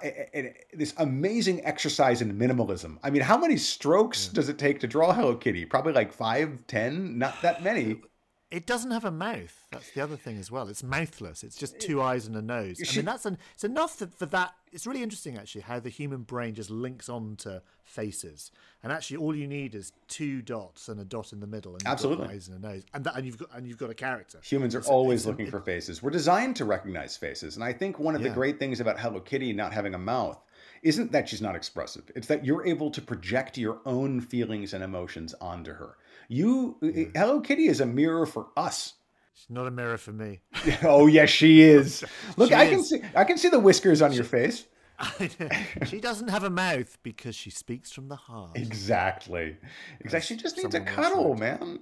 this 0.75 0.93
amazing 0.99 1.65
exercise 1.65 2.21
in 2.21 2.39
minimalism. 2.39 2.99
I 3.03 3.09
mean, 3.09 3.23
how 3.23 3.39
many 3.39 3.57
strokes 3.57 4.29
does 4.29 4.51
it 4.51 4.59
take 4.59 4.81
to 4.81 4.87
draw 4.87 5.15
Hello 5.15 5.35
Kitty? 5.35 5.65
Probably 5.65 5.95
like 5.95 6.13
five, 6.13 6.59
ten, 6.67 7.17
not 7.19 7.41
that 7.41 7.63
many. 7.63 8.03
It 8.51 8.65
doesn't 8.67 8.93
have 8.93 9.05
a 9.05 9.11
mouth. 9.11 9.67
That's 9.71 9.91
the 9.91 10.01
other 10.01 10.17
thing 10.17 10.39
as 10.39 10.51
well. 10.51 10.69
It's 10.69 10.83
mouthless. 10.83 11.45
It's 11.45 11.57
just 11.57 11.79
two 11.79 12.01
eyes 12.01 12.27
and 12.27 12.35
a 12.35 12.41
nose. 12.41 12.81
I 12.83 12.97
mean, 12.97 13.05
that's 13.05 13.27
an, 13.27 13.37
it's 13.53 13.65
enough 13.65 13.99
that 13.99 14.15
for 14.15 14.25
that. 14.27 14.55
It's 14.73 14.87
really 14.87 15.03
interesting 15.03 15.37
actually 15.37 15.61
how 15.63 15.81
the 15.81 15.91
human 15.91 16.23
brain 16.23 16.55
just 16.55 16.71
links 16.71 17.11
on 17.11 17.37
to 17.41 17.63
faces, 17.85 18.51
and 18.83 18.91
actually 18.91 19.19
all 19.19 19.35
you 19.37 19.47
need 19.47 19.75
is 19.75 19.93
two 20.09 20.41
dots 20.41 20.89
and 20.89 20.99
a 20.99 21.05
dot 21.05 21.33
in 21.35 21.41
the 21.41 21.47
middle, 21.47 21.75
and 21.75 21.87
Absolutely. 21.87 22.29
eyes 22.29 22.49
and 22.49 22.65
a 22.65 22.69
nose, 22.69 22.85
and 22.95 23.05
that, 23.05 23.17
and 23.17 23.27
you've 23.27 23.37
got 23.39 23.49
and 23.55 23.67
you've 23.67 23.79
got 23.79 23.91
a 23.91 23.95
character. 23.95 24.39
Humans 24.43 24.75
are 24.75 24.79
It's- 24.79 24.91
always 24.91 25.21
it's- 25.23 25.31
looking 25.31 25.47
it- 25.49 25.51
for 25.51 25.61
faces. 25.61 26.03
We're 26.03 26.11
designed 26.11 26.57
to 26.57 26.65
recognize 26.65 27.17
faces. 27.19 27.55
And 27.57 27.65
I 27.65 27.73
think 27.75 27.99
one 27.99 28.15
of 28.15 28.23
the 28.23 28.31
great 28.31 28.59
things 28.59 28.81
about 28.81 28.99
Hello 28.99 29.21
Kitty 29.21 29.53
not 29.53 29.73
having 29.75 29.95
a 29.95 29.99
mouth 29.99 30.43
isn't 30.83 31.13
that 31.13 31.29
she's 31.29 31.43
not 31.43 31.55
expressive. 31.57 32.11
It's 32.15 32.29
that 32.29 32.45
you're 32.47 32.65
able 32.67 32.91
to 32.93 33.03
project 33.03 33.59
your 33.59 33.81
own 33.85 34.21
feelings 34.21 34.73
and 34.75 34.83
emotions 34.85 35.35
onto 35.41 35.73
her. 35.75 35.97
You 36.29 36.77
uh, 36.83 37.19
Hello 37.19 37.41
Kitty 37.41 37.67
is 37.67 37.81
a 37.81 37.87
mirror 37.87 38.27
for 38.27 38.49
us. 38.57 38.95
It's 39.35 39.49
not 39.49 39.67
a 39.67 39.71
mirror 39.71 39.97
for 39.99 40.13
me. 40.13 40.41
oh 40.83 41.07
yes, 41.07 41.31
she 41.31 41.63
is. 41.63 42.05
Look, 42.37 42.51
She 42.51 42.55
I 42.55 42.67
can 42.69 42.85
see 42.85 43.01
I 43.15 43.25
can 43.25 43.39
see 43.39 43.49
the 43.49 43.59
whiskers 43.59 44.03
on 44.03 44.13
your 44.13 44.25
face. 44.25 44.67
she 45.87 46.01
doesn't 46.01 46.29
have 46.29 46.43
a 46.43 46.51
mouth 46.51 46.99
because 47.03 47.37
she 47.37 47.51
speaks 47.51 47.93
from 47.93 48.09
the 48.09 48.17
heart. 48.17 48.51
Exactly. 48.57 49.57
Exactly. 50.01 50.37
She 50.37 50.43
just 50.43 50.57
needs 50.57 50.75
a 50.75 50.79
someone 50.79 50.95
cuddle, 50.95 51.35
man. 51.37 51.81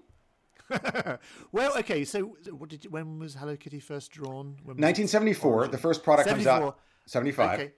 well, 1.50 1.78
okay. 1.78 2.04
So, 2.04 2.36
what 2.50 2.68
did 2.68 2.84
you, 2.84 2.90
when 2.90 3.18
was 3.18 3.34
Hello 3.34 3.56
Kitty 3.56 3.80
first 3.80 4.10
drawn? 4.10 4.56
When 4.64 4.76
was 4.76 4.82
it? 4.82 5.02
1974, 5.06 5.68
the 5.68 5.78
first 5.78 6.04
product 6.04 6.28
comes 6.28 6.46
out. 6.46 6.78
75. 7.06 7.58
Okay. 7.58 7.72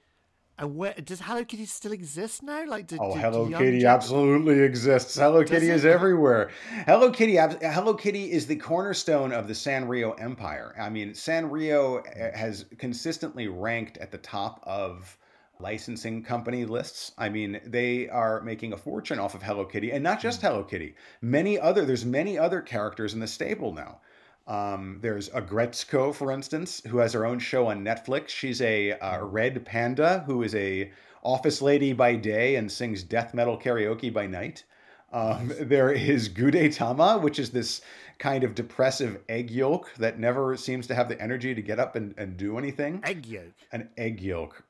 And 0.60 0.76
where 0.76 0.92
does 0.94 1.20
Hello 1.20 1.44
Kitty 1.44 1.66
still 1.66 1.92
exist 1.92 2.42
now? 2.42 2.66
Like, 2.66 2.88
did, 2.88 2.98
Oh, 3.00 3.14
did 3.14 3.20
Hello 3.20 3.48
young 3.48 3.60
Kitty 3.60 3.86
absolutely 3.86 4.58
exists. 4.60 5.14
Hello 5.14 5.44
Kitty 5.44 5.68
it? 5.68 5.74
is 5.74 5.84
everywhere. 5.84 6.50
Hello 6.84 7.12
Kitty, 7.12 7.36
Hello 7.36 7.94
Kitty 7.94 8.32
is 8.32 8.48
the 8.48 8.56
cornerstone 8.56 9.32
of 9.32 9.46
the 9.46 9.54
Sanrio 9.54 10.20
empire. 10.20 10.74
I 10.80 10.90
mean, 10.90 11.10
Sanrio 11.10 12.00
uh, 12.00 12.36
has 12.36 12.64
consistently 12.76 13.46
ranked 13.46 13.98
at 13.98 14.10
the 14.10 14.18
top 14.18 14.60
of 14.64 15.16
licensing 15.60 16.24
company 16.24 16.64
lists. 16.64 17.12
I 17.16 17.28
mean, 17.28 17.60
they 17.64 18.08
are 18.08 18.40
making 18.40 18.72
a 18.72 18.76
fortune 18.76 19.20
off 19.20 19.36
of 19.36 19.42
Hello 19.44 19.64
Kitty, 19.64 19.92
and 19.92 20.02
not 20.02 20.20
just 20.20 20.42
Hello 20.42 20.64
Kitty. 20.64 20.96
Many 21.22 21.58
other 21.58 21.84
there's 21.84 22.04
many 22.04 22.36
other 22.36 22.60
characters 22.60 23.14
in 23.14 23.20
the 23.20 23.28
stable 23.28 23.72
now. 23.72 24.00
Um, 24.48 24.98
there's 25.02 25.28
Aggretsuko, 25.28 26.14
for 26.14 26.32
instance, 26.32 26.82
who 26.88 26.98
has 26.98 27.12
her 27.12 27.26
own 27.26 27.38
show 27.38 27.66
on 27.66 27.84
Netflix. 27.84 28.30
She's 28.30 28.62
a 28.62 28.92
uh, 28.92 29.22
red 29.22 29.64
panda 29.66 30.24
who 30.26 30.42
is 30.42 30.54
a 30.54 30.90
office 31.22 31.60
lady 31.60 31.92
by 31.92 32.16
day 32.16 32.56
and 32.56 32.72
sings 32.72 33.02
death 33.02 33.34
metal 33.34 33.58
karaoke 33.58 34.10
by 34.12 34.26
night. 34.26 34.64
Um, 35.12 35.52
there 35.60 35.92
is 35.92 36.30
Gudetama, 36.30 37.20
which 37.20 37.38
is 37.38 37.50
this 37.50 37.82
kind 38.18 38.42
of 38.42 38.54
depressive 38.54 39.20
egg 39.28 39.50
yolk 39.50 39.92
that 39.96 40.18
never 40.18 40.56
seems 40.56 40.86
to 40.86 40.94
have 40.94 41.08
the 41.10 41.20
energy 41.20 41.54
to 41.54 41.62
get 41.62 41.78
up 41.78 41.94
and, 41.94 42.14
and 42.16 42.36
do 42.38 42.56
anything. 42.56 43.02
egg 43.04 43.26
yolk. 43.26 43.52
An 43.72 43.90
egg 43.98 44.20
yolk. 44.20 44.64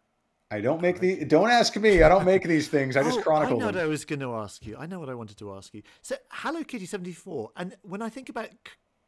I 0.51 0.61
don't 0.61 0.81
make 0.81 0.99
the. 0.99 1.25
Don't 1.25 1.51
ask 1.51 1.77
me. 1.77 2.03
I 2.03 2.09
don't 2.09 2.25
make 2.25 2.43
these 2.43 2.69
things. 2.69 2.97
I 2.97 3.03
just 3.03 3.19
oh, 3.19 3.21
I 3.21 3.23
chronicle 3.23 3.59
know 3.59 3.67
what 3.67 3.75
them. 3.75 3.85
I 3.85 3.87
was 3.87 4.05
going 4.05 4.21
to 4.21 4.35
ask 4.35 4.65
you. 4.65 4.77
I 4.79 4.87
know 4.87 4.99
what 4.99 5.11
I 5.11 5.15
wanted 5.15 5.37
to 5.39 5.53
ask 5.55 5.75
you. 5.75 5.83
So, 6.01 6.17
Hello 6.31 6.65
Kitty 6.65 6.87
seventy 6.87 7.13
four, 7.13 7.51
and 7.55 7.77
when 7.83 8.01
I 8.01 8.09
think 8.09 8.31
about 8.31 8.49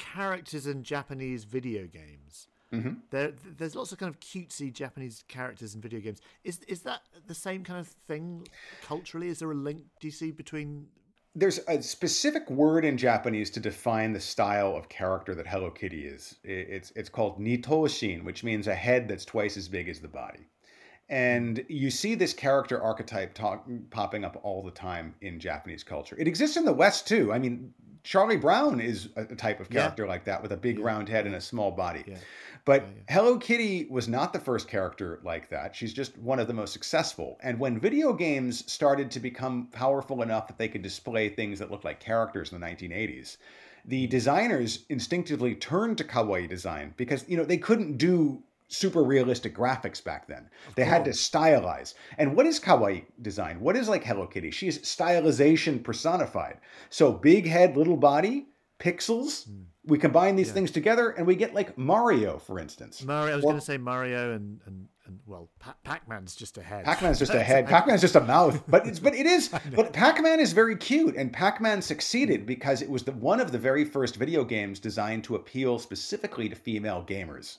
characters 0.01 0.67
in 0.67 0.83
Japanese 0.83 1.45
video 1.45 1.87
games, 1.87 2.49
Mm-hmm. 2.73 3.01
there 3.11 3.33
there's 3.59 3.75
lots 3.75 3.91
of 3.91 3.99
kind 3.99 4.09
of 4.15 4.21
cutesy 4.21 4.73
Japanese 4.73 5.25
characters 5.27 5.75
in 5.75 5.81
video 5.81 5.99
games. 5.99 6.21
Is 6.45 6.61
is 6.69 6.83
that 6.83 7.01
the 7.27 7.35
same 7.35 7.65
kind 7.65 7.81
of 7.81 7.89
thing 8.07 8.47
culturally? 8.83 9.27
Is 9.27 9.41
there 9.41 9.51
a 9.51 9.57
link? 9.57 9.83
Do 10.01 10.07
you 10.07 10.13
see 10.13 10.31
between? 10.31 10.87
There's 11.35 11.59
a 11.67 11.83
specific 11.83 12.49
word 12.49 12.85
in 12.85 12.97
Japanese 12.97 13.51
to 13.51 13.61
define 13.61 14.13
the 14.13 14.21
style 14.21 14.77
of 14.77 14.89
character 14.89 15.35
that 15.35 15.49
Hello 15.49 15.71
Kitty 15.71 16.07
is. 16.07 16.37
It's 16.45 16.93
it's 16.95 17.09
called 17.09 17.41
nitoshin, 17.41 18.23
which 18.23 18.45
means 18.45 18.69
a 18.69 18.75
head 18.75 19.09
that's 19.09 19.25
twice 19.25 19.57
as 19.57 19.69
big 19.69 19.89
as 19.89 19.99
the 19.99 20.09
body. 20.09 20.47
And 21.11 21.65
you 21.69 21.91
see 21.91 22.15
this 22.15 22.33
character 22.33 22.81
archetype 22.81 23.35
talk, 23.35 23.69
popping 23.91 24.25
up 24.25 24.39
all 24.45 24.63
the 24.63 24.71
time 24.71 25.15
in 25.21 25.41
Japanese 25.41 25.83
culture. 25.83 26.17
It 26.17 26.29
exists 26.29 26.57
in 26.57 26.65
the 26.65 26.73
West 26.73 27.09
too. 27.09 27.33
I 27.33 27.39
mean, 27.41 27.75
Charlie 28.05 28.37
Brown 28.37 28.81
is 28.81 29.09
a 29.17 29.25
type 29.25 29.59
of 29.61 29.69
character 29.69 30.05
yeah. 30.05 30.09
like 30.09 30.25
that 30.25 30.41
with 30.41 30.53
a 30.53 30.57
big 30.57 30.79
yeah. 30.79 30.85
round 30.85 31.09
head 31.09 31.27
and 31.27 31.35
a 31.35 31.41
small 31.41 31.73
body. 31.73 32.05
Yeah. 32.07 32.17
But 32.65 32.87
Hello 33.09 33.39
Kitty 33.39 33.87
was 33.91 34.07
not 34.07 34.33
the 34.33 34.39
first 34.39 34.69
character 34.69 35.21
like 35.25 35.49
that. 35.51 35.75
She's 35.75 35.93
just 35.93 36.17
one 36.19 36.39
of 36.39 36.47
the 36.47 36.55
most 36.55 36.73
successful. 36.73 37.39
And 37.43 37.59
when 37.59 37.81
video 37.81 38.13
games 38.13 38.71
started 38.71 39.11
to 39.11 39.21
become 39.21 39.67
powerful 39.73 40.23
enough 40.23 40.47
that 40.47 40.59
they 40.59 40.69
could 40.69 40.83
display 40.83 41.29
things 41.29 41.59
that 41.59 41.71
looked 41.71 41.85
like 41.85 42.01
characters 42.01 42.53
in 42.53 42.61
the 42.61 42.67
1980s, 42.67 43.37
the 43.85 44.07
mm. 44.07 44.11
designers 44.11 44.85
instinctively 44.89 45.55
turned 45.55 45.99
to 45.99 46.05
kawaii 46.05 46.49
design 46.49 46.95
because 46.97 47.25
you 47.29 47.37
know 47.37 47.45
they 47.45 47.59
couldn't 47.59 47.97
do 47.97 48.43
super 48.71 49.03
realistic 49.03 49.55
graphics 49.55 50.03
back 50.03 50.27
then. 50.27 50.49
They 50.77 50.85
had 50.85 51.05
to 51.05 51.11
stylize. 51.11 51.95
And 52.19 52.37
what 52.37 52.47
is 52.47 52.61
kawaii 52.61 53.05
design? 53.21 53.61
What 53.61 53.77
is 53.77 53.89
like 53.89 54.05
Hello 54.05 54.27
Kitty? 54.27 54.51
She's 54.51 54.79
stylization 54.79 55.83
personified. 55.83 56.59
So 56.89 57.13
big 57.13 57.47
head, 57.47 57.77
little 57.77 57.97
body, 57.97 58.47
pixels. 58.79 59.49
Mm. 59.49 59.65
We 59.87 59.99
combine 59.99 60.37
these 60.37 60.49
yeah. 60.49 60.55
things 60.55 60.71
together 60.71 61.11
and 61.11 61.27
we 61.27 61.35
get 61.35 61.55
like 61.55 61.77
Mario, 61.77 62.39
for 62.39 62.61
instance. 62.61 63.03
Mario, 63.03 63.33
I 63.33 63.37
was 63.37 63.45
well, 63.45 63.53
going 63.53 63.61
to 63.61 63.67
say 63.67 63.79
Mario 63.79 64.35
and, 64.35 64.61
and, 64.67 64.89
and 65.07 65.19
well, 65.27 65.49
Pac 65.83 66.07
Man's 66.07 66.37
just 66.37 66.57
a 66.59 66.63
head. 66.63 66.85
Pac 66.85 67.03
Man's 67.03 67.19
just 67.19 67.35
a 67.35 67.43
head. 67.43 67.67
Pac 67.67 67.89
Man's 67.89 68.03
just 68.03 68.15
a 68.15 68.21
mouth. 68.21 68.63
But 68.69 68.87
it's 68.87 69.01
but 69.01 69.15
it 69.15 69.27
is. 69.27 69.51
But 69.75 69.93
Pac 69.93 70.23
Man 70.23 70.39
is 70.39 70.53
very 70.53 70.77
cute, 70.77 71.17
and 71.17 71.33
Pac 71.33 71.61
Man 71.61 71.83
succeeded 71.83 72.47
because 72.47 72.83
it 72.83 72.91
was 72.91 73.03
the 73.03 73.13
one 73.13 73.41
of 73.41 73.51
the 73.53 73.59
very 73.59 73.85
first 73.85 74.17
video 74.17 74.45
games 74.45 74.79
designed 74.79 75.25
to 75.25 75.35
appeal 75.35 75.79
specifically 75.79 76.49
to 76.49 76.55
female 76.55 77.05
gamers 77.09 77.59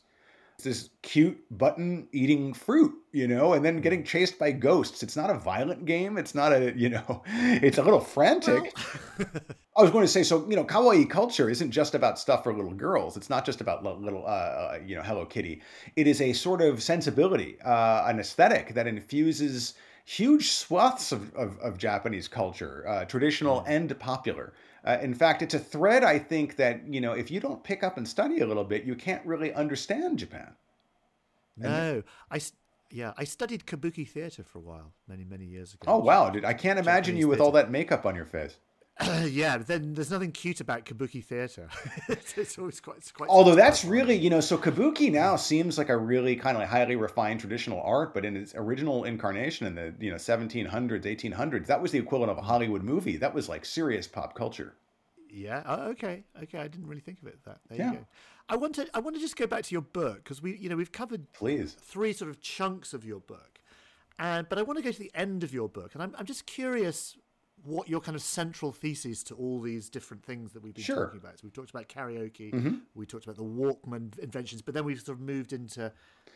this 0.62 0.90
cute 1.02 1.38
button 1.52 2.08
eating 2.12 2.54
fruit, 2.54 2.94
you 3.12 3.28
know, 3.28 3.54
and 3.54 3.64
then 3.64 3.82
getting 3.82 4.04
chased 4.04 4.40
by 4.40 4.52
ghosts. 4.52 5.04
It's 5.04 5.16
not 5.16 5.30
a 5.30 5.38
violent 5.38 5.86
game. 5.86 6.18
It's 6.18 6.34
not 6.34 6.54
a, 6.54 6.74
you 6.76 6.90
know, 6.90 7.24
it's 7.28 7.78
a 7.78 7.84
little 7.84 8.00
frantic. 8.00 8.74
Well. 9.18 9.30
I 9.78 9.82
was 9.82 9.92
going 9.92 10.04
to 10.04 10.08
say, 10.08 10.24
so, 10.24 10.48
you 10.50 10.56
know, 10.56 10.66
kawaii 10.66 11.10
culture 11.10 11.50
isn't 11.50 11.72
just 11.72 11.96
about 11.96 12.20
stuff 12.20 12.44
for 12.44 12.54
little 12.54 12.74
girls. 12.74 13.16
It's 13.16 13.30
not 13.30 13.46
just 13.46 13.62
about 13.62 13.84
little, 13.84 14.26
uh, 14.26 14.30
uh, 14.30 14.80
you 14.86 14.96
know, 14.96 15.02
Hello 15.02 15.26
Kitty. 15.26 15.62
It 15.96 16.08
is 16.08 16.22
a 16.22 16.34
sort 16.34 16.62
of 16.62 16.84
sensibility, 16.84 17.58
uh, 17.62 18.04
an 18.06 18.20
aesthetic 18.20 18.74
that 18.74 18.86
infuses 18.86 19.76
huge 20.06 20.50
swaths 20.50 21.12
of, 21.12 21.34
of, 21.36 21.58
of 21.60 21.78
Japanese 21.78 22.28
culture, 22.28 22.86
uh, 22.88 23.06
traditional 23.06 23.64
and 23.66 23.98
popular. 23.98 24.54
Uh, 24.86 24.98
in 25.02 25.14
fact, 25.14 25.42
it's 25.42 25.54
a 25.54 25.60
thread 25.60 26.04
I 26.04 26.18
think 26.18 26.56
that 26.56 26.88
you 26.88 27.02
know 27.02 27.14
if 27.14 27.30
you 27.30 27.40
don't 27.40 27.64
pick 27.64 27.84
up 27.84 27.98
and 27.98 28.08
study 28.08 28.40
a 28.40 28.48
little 28.48 28.64
bit, 28.64 28.84
you 28.84 28.96
can't 28.96 29.26
really 29.26 29.54
understand 29.54 30.20
Japan. 30.20 30.56
No, 31.58 32.04
I 32.32 32.42
yeah 32.90 33.14
I 33.18 33.26
studied 33.26 33.66
kabuki 33.66 34.08
theater 34.08 34.44
for 34.44 34.58
a 34.58 34.62
while, 34.62 34.94
many 35.08 35.24
many 35.24 35.46
years 35.46 35.74
ago. 35.74 35.84
Oh 35.88 36.00
wow, 36.00 36.30
dude! 36.30 36.46
I 36.46 36.54
can't 36.54 36.80
imagine 36.80 37.14
Japanese 37.16 37.20
you 37.22 37.28
with 37.28 37.38
theater. 37.38 37.46
all 37.46 37.52
that 37.52 37.72
makeup 37.72 38.06
on 38.06 38.16
your 38.16 38.26
face. 38.26 38.58
yeah, 39.26 39.58
but 39.58 39.68
then 39.68 39.94
there's 39.94 40.12
nothing 40.12 40.32
cute 40.32 40.60
about 40.60 40.86
kabuki 40.86 41.24
theater. 41.24 41.70
it's, 42.10 42.38
it's, 42.38 42.58
always 42.60 42.80
quite, 42.80 42.98
it's 42.98 43.12
quite. 43.12 43.30
Although 43.30 43.56
that's 43.56 43.84
really, 43.84 44.16
you 44.16 44.30
know, 44.30 44.42
so 44.42 44.58
kabuki 44.58 45.12
now 45.12 45.36
seems 45.36 45.78
like 45.78 45.90
a 45.90 45.98
really 45.98 46.36
kind 46.36 46.56
of 46.56 46.62
like 46.62 46.70
highly 46.70 46.96
refined 46.96 47.40
traditional 47.40 47.82
art, 47.82 48.14
but 48.14 48.26
in 48.26 48.36
its 48.36 48.54
original 48.56 49.06
incarnation 49.06 49.66
in 49.66 49.76
the 49.76 49.94
you 50.00 50.12
know 50.12 50.18
1700s, 50.18 51.04
1800s, 51.04 51.66
that 51.68 51.82
was 51.82 51.92
the 51.92 52.00
equivalent 52.00 52.32
of 52.32 52.38
a 52.38 52.42
Hollywood 52.42 52.84
movie. 52.84 53.18
That 53.18 53.34
was 53.34 53.50
like 53.50 53.66
serious 53.66 54.08
pop 54.08 54.36
culture. 54.36 54.76
Yeah. 55.30 55.64
Oh, 55.66 55.90
okay. 55.92 56.24
Okay. 56.44 56.60
I 56.60 56.68
didn't 56.68 56.88
really 56.88 57.02
think 57.02 57.22
of 57.22 57.28
it 57.28 57.40
that. 57.46 57.60
There 57.70 57.78
yeah. 57.80 57.92
you 57.92 57.98
go. 57.98 58.06
I 58.50 58.58
want 58.58 58.76
to. 58.76 58.88
I 58.94 59.00
want 59.00 59.16
to 59.16 59.22
just 59.22 59.38
go 59.38 59.48
back 59.48 59.64
to 59.64 59.72
your 59.72 59.82
book 59.82 60.18
because 60.18 60.42
we, 60.42 60.58
you 60.58 60.70
know, 60.70 60.76
we've 60.76 60.92
covered 60.92 61.32
please 61.32 61.74
three 61.80 62.12
sort 62.12 62.30
of 62.30 62.42
chunks 62.42 62.94
of 62.94 63.06
your 63.06 63.22
book, 63.22 63.62
and 64.20 64.48
but 64.50 64.60
I 64.60 64.64
want 64.64 64.78
to 64.78 64.84
go 64.84 64.92
to 64.92 65.00
the 65.00 65.12
end 65.16 65.44
of 65.44 65.54
your 65.54 65.70
book, 65.70 65.94
and 65.94 66.04
I'm, 66.04 66.14
I'm 66.18 66.26
just 66.26 66.46
curious 66.46 67.16
what 67.64 67.90
your 67.90 68.02
kind 68.02 68.16
of 68.16 68.22
central 68.22 68.72
thesis 68.72 69.24
to 69.24 69.36
all 69.36 69.60
these 69.60 69.90
different 69.90 70.24
things 70.24 70.54
that 70.54 70.64
we've 70.64 70.74
been 70.74 70.84
sure. 70.84 71.06
talking 71.06 71.20
about. 71.20 71.34
So 71.34 71.42
we've 71.44 71.54
talked 71.54 71.70
about 71.70 71.88
karaoke, 71.90 72.52
mm-hmm. 72.52 72.76
we 72.96 73.06
talked 73.06 73.26
about 73.26 73.38
the 73.38 73.44
Walkman 73.44 74.18
inventions, 74.20 74.62
but 74.62 74.74
then 74.74 74.84
we've 74.84 75.02
sort 75.02 75.18
of 75.18 75.22
moved 75.22 75.54
into 75.54 75.92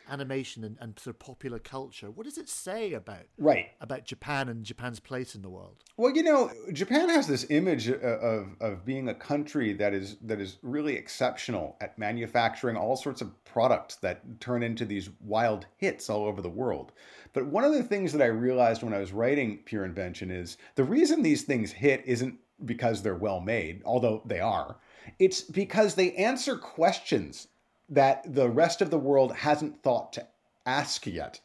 animation 0.10 0.63
and, 0.63 0.77
and 0.79 0.99
sort 0.99 1.15
of 1.15 1.19
popular 1.19 1.60
culture. 1.60 2.12
What 2.12 2.25
does 2.25 2.38
it 2.38 2.49
say 2.49 2.93
about 2.93 3.25
right 3.38 3.67
about 3.81 4.05
Japan 4.05 4.49
and 4.49 4.63
Japan's 4.63 4.99
place 4.99 5.36
in 5.36 5.41
the 5.41 5.49
world? 5.49 5.84
Well, 5.97 6.15
you 6.15 6.23
know, 6.23 6.51
Japan 6.73 7.10
has 7.10 7.27
this 7.27 7.45
image 7.49 7.89
uh, 7.89 7.93
of, 7.95 8.47
of 8.60 8.86
being 8.86 9.10
a 9.10 9.15
country 9.15 9.73
that 9.73 9.93
is 9.93 10.17
that 10.21 10.39
is 10.39 10.58
really 10.62 10.95
exceptional 10.95 11.77
at 11.81 11.97
manufacturing 11.97 12.77
all 12.77 12.95
sorts 12.95 13.21
of 13.21 13.31
products 13.45 13.95
that 13.97 14.39
turn 14.39 14.63
into 14.63 14.86
these 14.86 15.10
wild 15.21 15.65
hits 15.77 16.10
all 16.10 16.25
over 16.25 16.41
the 16.41 16.49
world. 16.49 16.91
But 17.34 17.47
one 17.47 17.63
of 17.63 17.73
the 17.73 17.84
things 17.84 18.13
that 18.13 18.21
I 18.21 18.27
realized 18.27 18.84
when 18.84 18.93
I 18.93 18.99
was 18.99 19.12
writing 19.12 19.60
Pure 19.65 19.86
Invention 19.86 20.31
is 20.31 20.58
the 20.75 20.84
reason 20.84 21.21
these 21.21 21.43
things 21.43 21.71
hit 21.71 22.03
isn't 22.05 22.39
because 22.63 23.01
they're 23.01 23.15
well 23.15 23.41
made, 23.41 23.81
although 23.86 24.21
they 24.25 24.39
are. 24.39 24.77
It's 25.19 25.41
because 25.41 25.95
they 25.95 26.13
answer 26.13 26.58
questions 26.58 27.47
that 27.89 28.33
the 28.33 28.49
rest 28.49 28.81
of 28.81 28.89
the 28.89 28.97
world 28.97 29.33
hasn't 29.33 29.81
thought 29.81 30.13
to 30.13 30.27
ask 30.65 31.05
yet. 31.05 31.39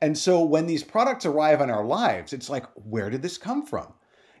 And 0.00 0.16
so 0.16 0.42
when 0.42 0.66
these 0.66 0.82
products 0.82 1.24
arrive 1.24 1.60
in 1.60 1.70
our 1.70 1.84
lives, 1.84 2.32
it's 2.32 2.50
like, 2.50 2.66
where 2.74 3.10
did 3.10 3.22
this 3.22 3.38
come 3.38 3.64
from? 3.64 3.94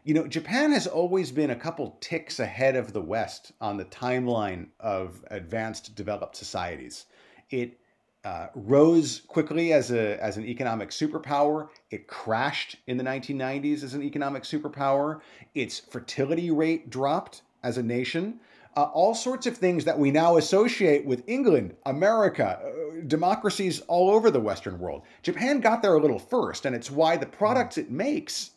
You 0.04 0.14
know, 0.14 0.26
Japan 0.26 0.72
has 0.72 0.86
always 0.86 1.32
been 1.32 1.50
a 1.50 1.56
couple 1.56 1.96
ticks 2.00 2.38
ahead 2.38 2.76
of 2.76 2.92
the 2.92 3.02
West 3.02 3.52
on 3.60 3.76
the 3.76 3.84
timeline 3.84 4.68
of 4.80 5.24
advanced 5.30 5.94
developed 5.94 6.36
societies. 6.36 7.06
It 7.50 7.78
uh, 8.24 8.48
rose 8.54 9.22
quickly 9.28 9.72
as 9.72 9.90
a 9.90 10.22
as 10.22 10.36
an 10.36 10.44
economic 10.44 10.90
superpower. 10.90 11.68
It 11.90 12.08
crashed 12.08 12.76
in 12.86 12.96
the 12.96 13.04
1990s 13.04 13.82
as 13.82 13.94
an 13.94 14.02
economic 14.02 14.42
superpower. 14.42 15.20
Its 15.54 15.78
fertility 15.78 16.50
rate 16.50 16.90
dropped 16.90 17.42
as 17.62 17.78
a 17.78 17.82
nation. 17.82 18.40
Uh, 18.78 18.82
all 18.94 19.12
sorts 19.12 19.44
of 19.44 19.56
things 19.56 19.84
that 19.84 19.98
we 19.98 20.12
now 20.12 20.36
associate 20.36 21.04
with 21.04 21.24
England, 21.26 21.74
America, 21.86 22.60
uh, 22.62 23.00
democracies 23.08 23.80
all 23.88 24.08
over 24.08 24.30
the 24.30 24.38
Western 24.38 24.78
world. 24.78 25.02
Japan 25.24 25.58
got 25.58 25.82
there 25.82 25.94
a 25.94 26.00
little 26.00 26.20
first, 26.20 26.64
and 26.64 26.76
it's 26.76 26.88
why 26.88 27.16
the 27.16 27.26
products 27.26 27.76
it 27.76 27.90
makes 27.90 28.52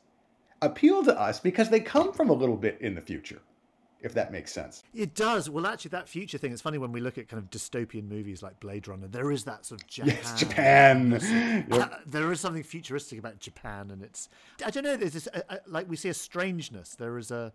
appeal 0.62 1.04
to 1.04 1.20
us 1.20 1.40
because 1.40 1.72
they 1.72 1.80
come 1.80 2.14
from 2.14 2.30
a 2.30 2.34
little 2.34 2.56
bit 2.56 2.78
in 2.82 2.94
the 2.94 3.02
future 3.02 3.42
if 4.04 4.14
that 4.16 4.32
makes 4.32 4.52
sense. 4.52 4.84
It 4.94 5.14
does. 5.14 5.50
Well, 5.50 5.68
actually, 5.68 5.90
that 5.90 6.10
future 6.10 6.38
thing, 6.38 6.52
it's 6.52 6.62
funny 6.62 6.78
when 6.78 6.92
we 6.92 7.00
look 7.00 7.18
at 7.18 7.28
kind 7.28 7.42
of 7.42 7.50
dystopian 7.50 8.10
movies 8.10 8.42
like 8.42 8.60
Blade 8.60 8.88
Runner, 8.88 9.08
there 9.08 9.32
is 9.32 9.44
that 9.44 9.66
sort 9.66 9.82
of 9.82 9.88
Japan. 9.88 10.16
Yes, 10.24 10.40
Japan. 10.40 11.12
yep. 11.72 12.02
there 12.06 12.32
is 12.32 12.40
something 12.40 12.64
futuristic 12.64 13.20
about 13.20 13.40
Japan, 13.40 13.92
and 13.92 14.02
it's, 14.02 14.30
I 14.66 14.72
don't 14.72 14.84
know, 14.84 14.98
there's 14.98 15.14
this, 15.14 15.28
uh, 15.34 15.42
uh, 15.50 15.58
like 15.68 15.90
we 15.90 15.96
see 15.96 16.10
a 16.10 16.14
strangeness. 16.14 16.96
There 16.96 17.18
is 17.18 17.32
a, 17.32 17.54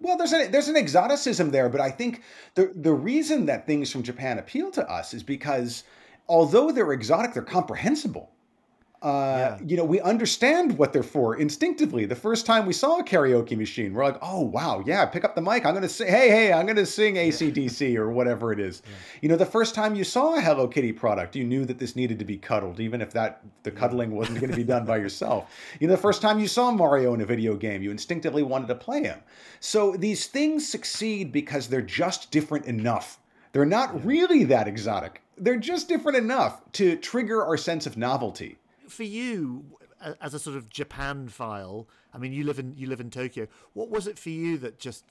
well, 0.00 0.16
there's 0.16 0.32
an 0.32 0.50
there's 0.50 0.68
an 0.68 0.76
exoticism 0.76 1.50
there, 1.50 1.68
but 1.68 1.80
I 1.80 1.90
think 1.90 2.22
the 2.54 2.72
the 2.74 2.92
reason 2.92 3.46
that 3.46 3.66
things 3.66 3.90
from 3.90 4.02
Japan 4.02 4.38
appeal 4.38 4.70
to 4.72 4.88
us 4.88 5.14
is 5.14 5.22
because 5.22 5.84
although 6.28 6.70
they're 6.70 6.92
exotic, 6.92 7.34
they're 7.34 7.42
comprehensible. 7.42 8.30
Uh, 9.00 9.56
yeah. 9.56 9.58
you 9.64 9.76
know, 9.76 9.84
we 9.84 10.00
understand 10.00 10.76
what 10.76 10.92
they're 10.92 11.04
for 11.04 11.36
instinctively. 11.36 12.04
The 12.04 12.16
first 12.16 12.44
time 12.44 12.66
we 12.66 12.72
saw 12.72 12.98
a 12.98 13.04
karaoke 13.04 13.56
machine, 13.56 13.94
we're 13.94 14.04
like, 14.04 14.18
oh, 14.20 14.40
wow, 14.40 14.82
yeah, 14.84 15.06
pick 15.06 15.24
up 15.24 15.36
the 15.36 15.40
mic. 15.40 15.64
I'm 15.64 15.72
going 15.72 15.82
to 15.82 15.88
say, 15.88 16.10
hey, 16.10 16.28
hey, 16.30 16.52
I'm 16.52 16.66
going 16.66 16.76
to 16.76 16.86
sing 16.86 17.14
ACDC 17.14 17.92
yeah. 17.92 18.00
or 18.00 18.10
whatever 18.10 18.52
it 18.52 18.58
is. 18.58 18.82
Yeah. 18.84 18.92
You 19.22 19.28
know, 19.28 19.36
the 19.36 19.46
first 19.46 19.76
time 19.76 19.94
you 19.94 20.02
saw 20.02 20.34
a 20.34 20.40
Hello 20.40 20.66
Kitty 20.66 20.90
product, 20.90 21.36
you 21.36 21.44
knew 21.44 21.64
that 21.66 21.78
this 21.78 21.94
needed 21.94 22.18
to 22.18 22.24
be 22.24 22.38
cuddled, 22.38 22.80
even 22.80 23.00
if 23.00 23.12
that 23.12 23.40
the 23.62 23.70
cuddling 23.70 24.10
wasn't 24.10 24.40
going 24.40 24.50
to 24.50 24.56
be 24.56 24.64
done 24.64 24.84
by 24.84 24.96
yourself. 24.98 25.48
You 25.78 25.86
know, 25.86 25.94
the 25.94 26.02
first 26.02 26.20
time 26.20 26.40
you 26.40 26.48
saw 26.48 26.72
Mario 26.72 27.14
in 27.14 27.20
a 27.20 27.26
video 27.26 27.54
game, 27.54 27.82
you 27.82 27.92
instinctively 27.92 28.42
wanted 28.42 28.66
to 28.66 28.74
play 28.74 29.04
him. 29.04 29.20
So 29.60 29.92
these 29.92 30.26
things 30.26 30.68
succeed 30.68 31.30
because 31.30 31.68
they're 31.68 31.82
just 31.82 32.32
different 32.32 32.66
enough. 32.66 33.20
They're 33.52 33.64
not 33.64 34.04
really 34.04 34.42
that 34.44 34.66
exotic. 34.66 35.22
They're 35.36 35.56
just 35.56 35.88
different 35.88 36.18
enough 36.18 36.60
to 36.72 36.96
trigger 36.96 37.44
our 37.44 37.56
sense 37.56 37.86
of 37.86 37.96
novelty 37.96 38.58
for 38.90 39.04
you 39.04 39.64
as 40.20 40.34
a 40.34 40.38
sort 40.38 40.56
of 40.56 40.68
Japan 40.68 41.28
file. 41.28 41.88
I 42.14 42.18
mean, 42.18 42.32
you 42.32 42.44
live 42.44 42.58
in 42.58 42.74
you 42.76 42.88
live 42.88 43.00
in 43.00 43.10
Tokyo. 43.10 43.46
What 43.72 43.90
was 43.90 44.06
it 44.06 44.18
for 44.18 44.30
you 44.30 44.58
that 44.58 44.78
just 44.78 45.04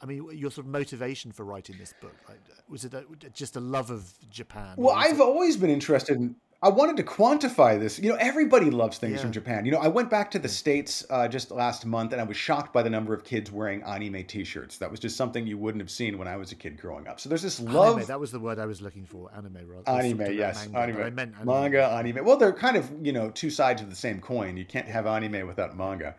I 0.00 0.06
mean, 0.06 0.28
your 0.32 0.50
sort 0.50 0.66
of 0.66 0.72
motivation 0.72 1.32
for 1.32 1.44
writing 1.44 1.76
this 1.78 1.92
book 2.00 2.14
like, 2.28 2.38
was 2.68 2.84
it 2.84 2.94
a, 2.94 3.04
just 3.30 3.56
a 3.56 3.60
love 3.60 3.90
of 3.90 4.12
Japan? 4.30 4.74
Well, 4.76 4.94
I've 4.94 5.18
it... 5.18 5.22
always 5.22 5.56
been 5.56 5.70
interested 5.70 6.16
in 6.16 6.36
I 6.60 6.70
wanted 6.70 6.96
to 6.96 7.04
quantify 7.04 7.78
this. 7.78 8.00
You 8.00 8.10
know, 8.10 8.16
everybody 8.16 8.68
loves 8.68 8.98
things 8.98 9.14
yeah. 9.14 9.20
from 9.20 9.30
Japan. 9.30 9.64
You 9.64 9.70
know, 9.70 9.78
I 9.78 9.86
went 9.86 10.10
back 10.10 10.28
to 10.32 10.40
the 10.40 10.48
States 10.48 11.06
uh, 11.08 11.28
just 11.28 11.52
last 11.52 11.86
month 11.86 12.10
and 12.12 12.20
I 12.20 12.24
was 12.24 12.36
shocked 12.36 12.72
by 12.72 12.82
the 12.82 12.90
number 12.90 13.14
of 13.14 13.22
kids 13.22 13.52
wearing 13.52 13.80
anime 13.84 14.24
t 14.24 14.42
shirts. 14.42 14.76
That 14.78 14.90
was 14.90 14.98
just 14.98 15.16
something 15.16 15.46
you 15.46 15.56
wouldn't 15.56 15.80
have 15.80 15.90
seen 15.90 16.18
when 16.18 16.26
I 16.26 16.36
was 16.36 16.50
a 16.50 16.56
kid 16.56 16.76
growing 16.76 17.06
up. 17.06 17.20
So 17.20 17.28
there's 17.28 17.42
this 17.42 17.60
love. 17.60 17.94
Anime, 17.94 18.08
that 18.08 18.18
was 18.18 18.32
the 18.32 18.40
word 18.40 18.58
I 18.58 18.66
was 18.66 18.82
looking 18.82 19.04
for. 19.04 19.30
Anime, 19.36 19.58
rather. 19.68 19.88
Anime, 19.88 20.32
yes. 20.36 20.68
Manga, 20.68 20.78
anime. 20.80 21.02
I 21.02 21.10
meant 21.10 21.34
anime. 21.36 21.46
Manga, 21.46 21.86
anime. 21.86 22.24
Well, 22.24 22.36
they're 22.36 22.52
kind 22.52 22.76
of, 22.76 22.90
you 23.02 23.12
know, 23.12 23.30
two 23.30 23.50
sides 23.50 23.80
of 23.80 23.88
the 23.88 23.96
same 23.96 24.20
coin. 24.20 24.56
You 24.56 24.64
can't 24.64 24.88
have 24.88 25.06
anime 25.06 25.46
without 25.46 25.76
manga. 25.76 26.16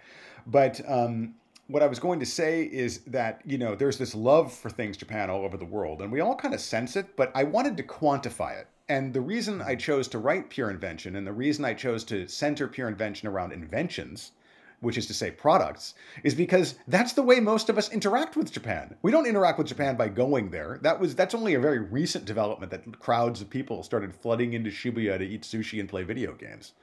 But, 0.48 0.80
um, 0.90 1.36
what 1.70 1.84
I 1.84 1.88
was 1.88 2.00
going 2.00 2.20
to 2.20 2.26
say 2.26 2.64
is 2.64 3.02
that, 3.02 3.42
you 3.46 3.60
know, 3.60 3.76
there's 3.76 4.00
this 4.00 4.16
love 4.16 4.52
for 4.52 4.72
things 4.72 4.98
Japan 4.98 5.30
all 5.30 5.46
over 5.46 5.56
the 5.56 5.66
world, 5.66 6.02
and 6.02 6.12
we 6.12 6.20
all 6.20 6.36
kind 6.36 6.56
of 6.56 6.60
sense 6.60 6.96
it, 6.96 7.16
but 7.16 7.32
I 7.36 7.44
wanted 7.44 7.78
to 7.78 7.84
quantify 7.84 8.60
it. 8.60 8.68
And 8.90 9.14
the 9.14 9.22
reason 9.22 9.62
I 9.62 9.76
chose 9.76 10.08
to 10.10 10.18
write 10.18 10.50
Pure 10.50 10.72
Invention 10.72 11.16
and 11.16 11.28
the 11.28 11.32
reason 11.32 11.64
I 11.64 11.76
chose 11.76 12.04
to 12.06 12.28
center 12.28 12.68
Pure 12.68 12.88
Invention 12.88 13.28
around 13.28 13.54
inventions, 13.54 14.32
which 14.80 14.98
is 14.98 15.06
to 15.08 15.14
say 15.14 15.30
products, 15.30 15.94
is 16.24 16.34
because 16.34 16.74
that's 16.88 17.14
the 17.14 17.22
way 17.22 17.40
most 17.40 17.70
of 17.70 17.78
us 17.78 17.92
interact 17.92 18.36
with 18.36 18.52
Japan. 18.52 18.96
We 19.04 19.12
don't 19.12 19.28
interact 19.28 19.60
with 19.60 19.68
Japan 19.68 19.96
by 19.96 20.10
going 20.10 20.50
there. 20.50 20.80
That 20.82 21.00
was 21.00 21.14
that's 21.14 21.36
only 21.36 21.54
a 21.54 21.60
very 21.60 21.78
recent 21.78 22.26
development 22.26 22.72
that 22.72 23.00
crowds 23.00 23.42
of 23.42 23.50
people 23.52 23.84
started 23.84 24.16
flooding 24.16 24.54
into 24.54 24.72
Shibuya 24.72 25.20
to 25.20 25.26
eat 25.26 25.44
sushi 25.44 25.80
and 25.80 25.88
play 25.88 26.02
video 26.02 26.34
games. 26.34 26.74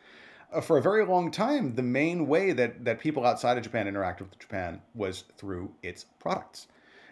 Uh, 0.52 0.60
for 0.60 0.78
a 0.78 0.82
very 0.82 1.04
long 1.04 1.30
time, 1.30 1.74
the 1.74 1.82
main 1.82 2.26
way 2.26 2.52
that, 2.52 2.84
that 2.84 3.00
people 3.00 3.26
outside 3.26 3.56
of 3.56 3.64
Japan 3.64 3.86
interacted 3.86 4.20
with 4.20 4.38
Japan 4.38 4.80
was 4.94 5.24
through 5.36 5.72
its 5.82 6.04
products. 6.18 6.68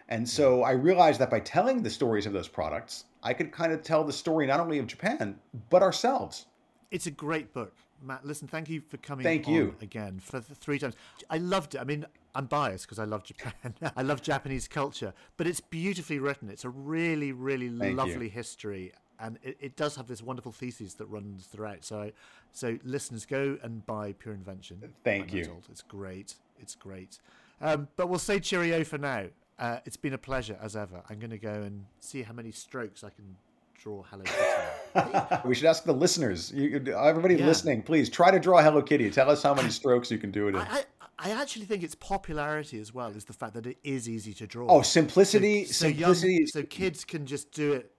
And 0.07 0.27
so 0.27 0.63
I 0.63 0.71
realized 0.71 1.19
that 1.19 1.29
by 1.29 1.39
telling 1.39 1.81
the 1.81 1.89
stories 1.89 2.25
of 2.25 2.33
those 2.33 2.47
products, 2.47 3.05
I 3.23 3.33
could 3.33 3.51
kind 3.51 3.71
of 3.73 3.81
tell 3.81 4.03
the 4.03 4.13
story 4.13 4.45
not 4.45 4.59
only 4.59 4.77
of 4.77 4.87
Japan, 4.87 5.39
but 5.69 5.81
ourselves. 5.81 6.45
It's 6.91 7.07
a 7.07 7.11
great 7.11 7.53
book. 7.53 7.73
Matt, 8.01 8.25
listen, 8.25 8.47
thank 8.47 8.69
you 8.69 8.81
for 8.81 8.97
coming 8.97 9.23
thank 9.23 9.47
you. 9.47 9.75
again 9.81 10.19
for 10.19 10.39
three 10.39 10.77
times. 10.77 10.95
I 11.29 11.37
loved 11.37 11.75
it. 11.75 11.81
I 11.81 11.85
mean, 11.85 12.05
I'm 12.35 12.45
biased 12.45 12.85
because 12.85 12.99
I 12.99 13.05
love 13.05 13.23
Japan. 13.23 13.73
I 13.95 14.03
love 14.03 14.21
Japanese 14.21 14.67
culture, 14.67 15.13
but 15.37 15.47
it's 15.47 15.61
beautifully 15.61 16.19
written. 16.19 16.49
It's 16.49 16.65
a 16.65 16.69
really, 16.69 17.31
really 17.31 17.69
Thank 17.69 17.97
lovely 17.97 18.25
you. 18.25 18.31
history, 18.31 18.91
and 19.19 19.39
it, 19.43 19.57
it 19.59 19.75
does 19.75 19.95
have 19.95 20.07
this 20.07 20.21
wonderful 20.21 20.51
thesis 20.51 20.93
that 20.95 21.05
runs 21.05 21.45
throughout. 21.45 21.83
So, 21.83 22.11
so 22.51 22.77
listeners, 22.83 23.25
go 23.25 23.57
and 23.63 23.85
buy 23.85 24.13
Pure 24.13 24.35
Invention. 24.35 24.93
Thank 25.03 25.33
you. 25.33 25.57
It's 25.69 25.81
great. 25.81 26.35
It's 26.59 26.75
great. 26.75 27.19
Um, 27.61 27.87
but 27.95 28.09
we'll 28.09 28.19
say 28.19 28.39
cheerio 28.39 28.83
for 28.83 28.97
now. 28.97 29.25
Uh, 29.57 29.79
it's 29.85 29.97
been 29.97 30.13
a 30.13 30.17
pleasure 30.17 30.57
as 30.61 30.75
ever. 30.75 31.01
I'm 31.09 31.19
going 31.19 31.29
to 31.31 31.37
go 31.37 31.53
and 31.53 31.85
see 31.99 32.21
how 32.23 32.33
many 32.33 32.51
strokes 32.51 33.03
I 33.03 33.09
can 33.09 33.37
draw 33.73 34.03
Hello 34.03 34.23
Kitty. 34.23 35.37
we 35.47 35.55
should 35.55 35.65
ask 35.65 35.85
the 35.85 35.93
listeners. 35.93 36.51
You, 36.51 36.93
everybody 36.95 37.35
Yeah. 37.35 37.45
listening, 37.45 37.81
please 37.81 38.09
try 38.09 38.31
to 38.31 38.39
draw 38.39 38.61
Hello 38.61 38.81
Kitty. 38.81 39.09
Tell 39.09 39.29
us 39.29 39.43
how 39.43 39.53
many 39.53 39.69
strokes 39.69 40.11
you 40.11 40.17
can 40.17 40.31
do 40.31 40.47
it 40.47 40.55
in. 40.55 40.57
I, 40.57 40.67
I, 40.69 40.83
I 41.17 41.31
actually 41.31 41.65
think 41.65 41.83
its 41.83 41.95
popularity 41.95 42.79
as 42.79 42.93
well 42.93 43.09
is 43.09 43.23
the 43.25 43.33
fact 43.33 43.53
that 43.53 43.65
it 43.65 43.77
is 43.83 44.09
easy 44.09 44.33
to 44.33 44.47
draw. 44.47 44.67
Oh, 44.67 44.81
simplicity! 44.81 45.65
so, 45.65 45.87
simplicity 45.87 46.33
young, 46.33 46.47
so 46.47 46.63
kids 46.63 47.05
can 47.05 47.25
just 47.25 47.51
do 47.51 47.73
it 47.73 47.94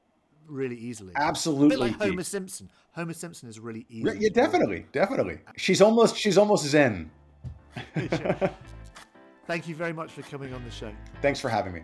really 0.48 0.76
easily. 0.76 1.12
absolutely 1.16 1.66
a 1.66 1.70
bit 1.70 1.78
like. 1.78 2.08
Homer 2.08 2.22
Simpson. 2.22 2.70
Homer 2.92 3.12
Simpson 3.12 3.48
is 3.48 3.60
really 3.60 3.86
easy. 3.88 4.18
Yeah, 4.18 4.30
definitely, 4.32 4.86
definitely. 4.92 5.38
She's 5.56 5.80
almost 5.80 6.16
she's 6.16 6.38
almost 6.38 6.64
zen. 6.66 7.10
Thank 9.46 9.68
you 9.68 9.74
very 9.74 9.92
much 9.92 10.12
for 10.12 10.22
coming 10.22 10.52
on 10.52 10.64
the 10.64 10.70
show. 10.70 10.92
Thanks 11.22 11.38
for 11.38 11.48
having 11.48 11.72
me. 11.72 11.82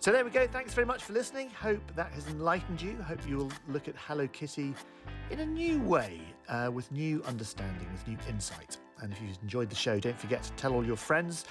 So 0.00 0.10
there 0.10 0.24
we 0.24 0.30
go. 0.30 0.46
Thanks 0.46 0.72
very 0.72 0.86
much 0.86 1.02
for 1.02 1.12
listening. 1.12 1.50
Hope 1.50 1.82
that 1.94 2.10
has 2.12 2.26
enlightened 2.28 2.80
you. 2.80 2.96
Hope 3.02 3.18
you 3.28 3.36
will 3.36 3.52
look 3.68 3.86
at 3.86 3.94
Hello 3.96 4.26
Kitty 4.28 4.72
in 5.30 5.40
a 5.40 5.46
new 5.46 5.78
way, 5.82 6.22
uh, 6.48 6.70
with 6.72 6.90
new 6.90 7.22
understanding, 7.24 7.86
with 7.92 8.08
new 8.08 8.16
insight. 8.26 8.78
And 9.02 9.12
if 9.12 9.20
you've 9.20 9.36
enjoyed 9.42 9.68
the 9.68 9.76
show, 9.76 10.00
don't 10.00 10.18
forget 10.18 10.42
to 10.44 10.52
tell 10.52 10.72
all 10.72 10.86
your 10.86 10.96
friends. 10.96 11.44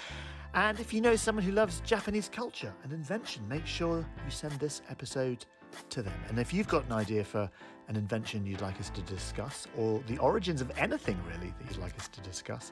And 0.53 0.79
if 0.79 0.93
you 0.93 1.01
know 1.01 1.15
someone 1.15 1.43
who 1.43 1.51
loves 1.51 1.81
Japanese 1.81 2.29
culture 2.29 2.73
and 2.83 2.91
invention, 2.91 3.47
make 3.47 3.65
sure 3.65 3.99
you 4.25 4.31
send 4.31 4.53
this 4.53 4.81
episode 4.89 5.45
to 5.89 6.01
them. 6.01 6.13
And 6.27 6.39
if 6.39 6.53
you've 6.53 6.67
got 6.67 6.85
an 6.85 6.93
idea 6.93 7.23
for 7.23 7.49
an 7.87 7.95
invention 7.95 8.45
you'd 8.45 8.61
like 8.61 8.79
us 8.79 8.89
to 8.91 9.01
discuss, 9.01 9.67
or 9.77 10.01
the 10.07 10.17
origins 10.17 10.61
of 10.61 10.71
anything 10.77 11.19
really 11.27 11.53
that 11.59 11.69
you'd 11.69 11.81
like 11.81 11.97
us 11.97 12.07
to 12.09 12.21
discuss, 12.21 12.71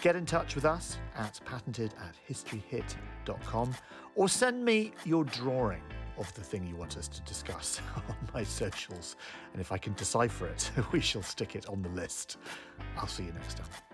get 0.00 0.16
in 0.16 0.26
touch 0.26 0.54
with 0.54 0.64
us 0.64 0.98
at 1.16 1.40
patented 1.44 1.94
at 2.00 2.14
historyhit.com 2.28 3.74
or 4.14 4.28
send 4.28 4.64
me 4.64 4.92
your 5.04 5.24
drawing 5.24 5.82
of 6.18 6.32
the 6.34 6.42
thing 6.42 6.66
you 6.66 6.76
want 6.76 6.96
us 6.96 7.08
to 7.08 7.20
discuss 7.22 7.80
on 7.96 8.16
my 8.34 8.44
socials. 8.44 9.16
And 9.52 9.60
if 9.60 9.72
I 9.72 9.78
can 9.78 9.94
decipher 9.94 10.46
it, 10.46 10.70
we 10.92 11.00
shall 11.00 11.22
stick 11.22 11.56
it 11.56 11.68
on 11.68 11.82
the 11.82 11.88
list. 11.90 12.38
I'll 12.96 13.06
see 13.06 13.24
you 13.24 13.32
next 13.32 13.58
time. 13.58 13.91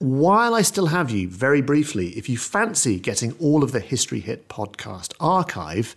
While 0.00 0.54
I 0.54 0.62
still 0.62 0.86
have 0.86 1.10
you, 1.10 1.28
very 1.28 1.60
briefly, 1.60 2.10
if 2.10 2.28
you 2.28 2.38
fancy 2.38 3.00
getting 3.00 3.32
all 3.40 3.64
of 3.64 3.72
the 3.72 3.80
History 3.80 4.20
Hit 4.20 4.48
podcast 4.48 5.12
archive 5.18 5.96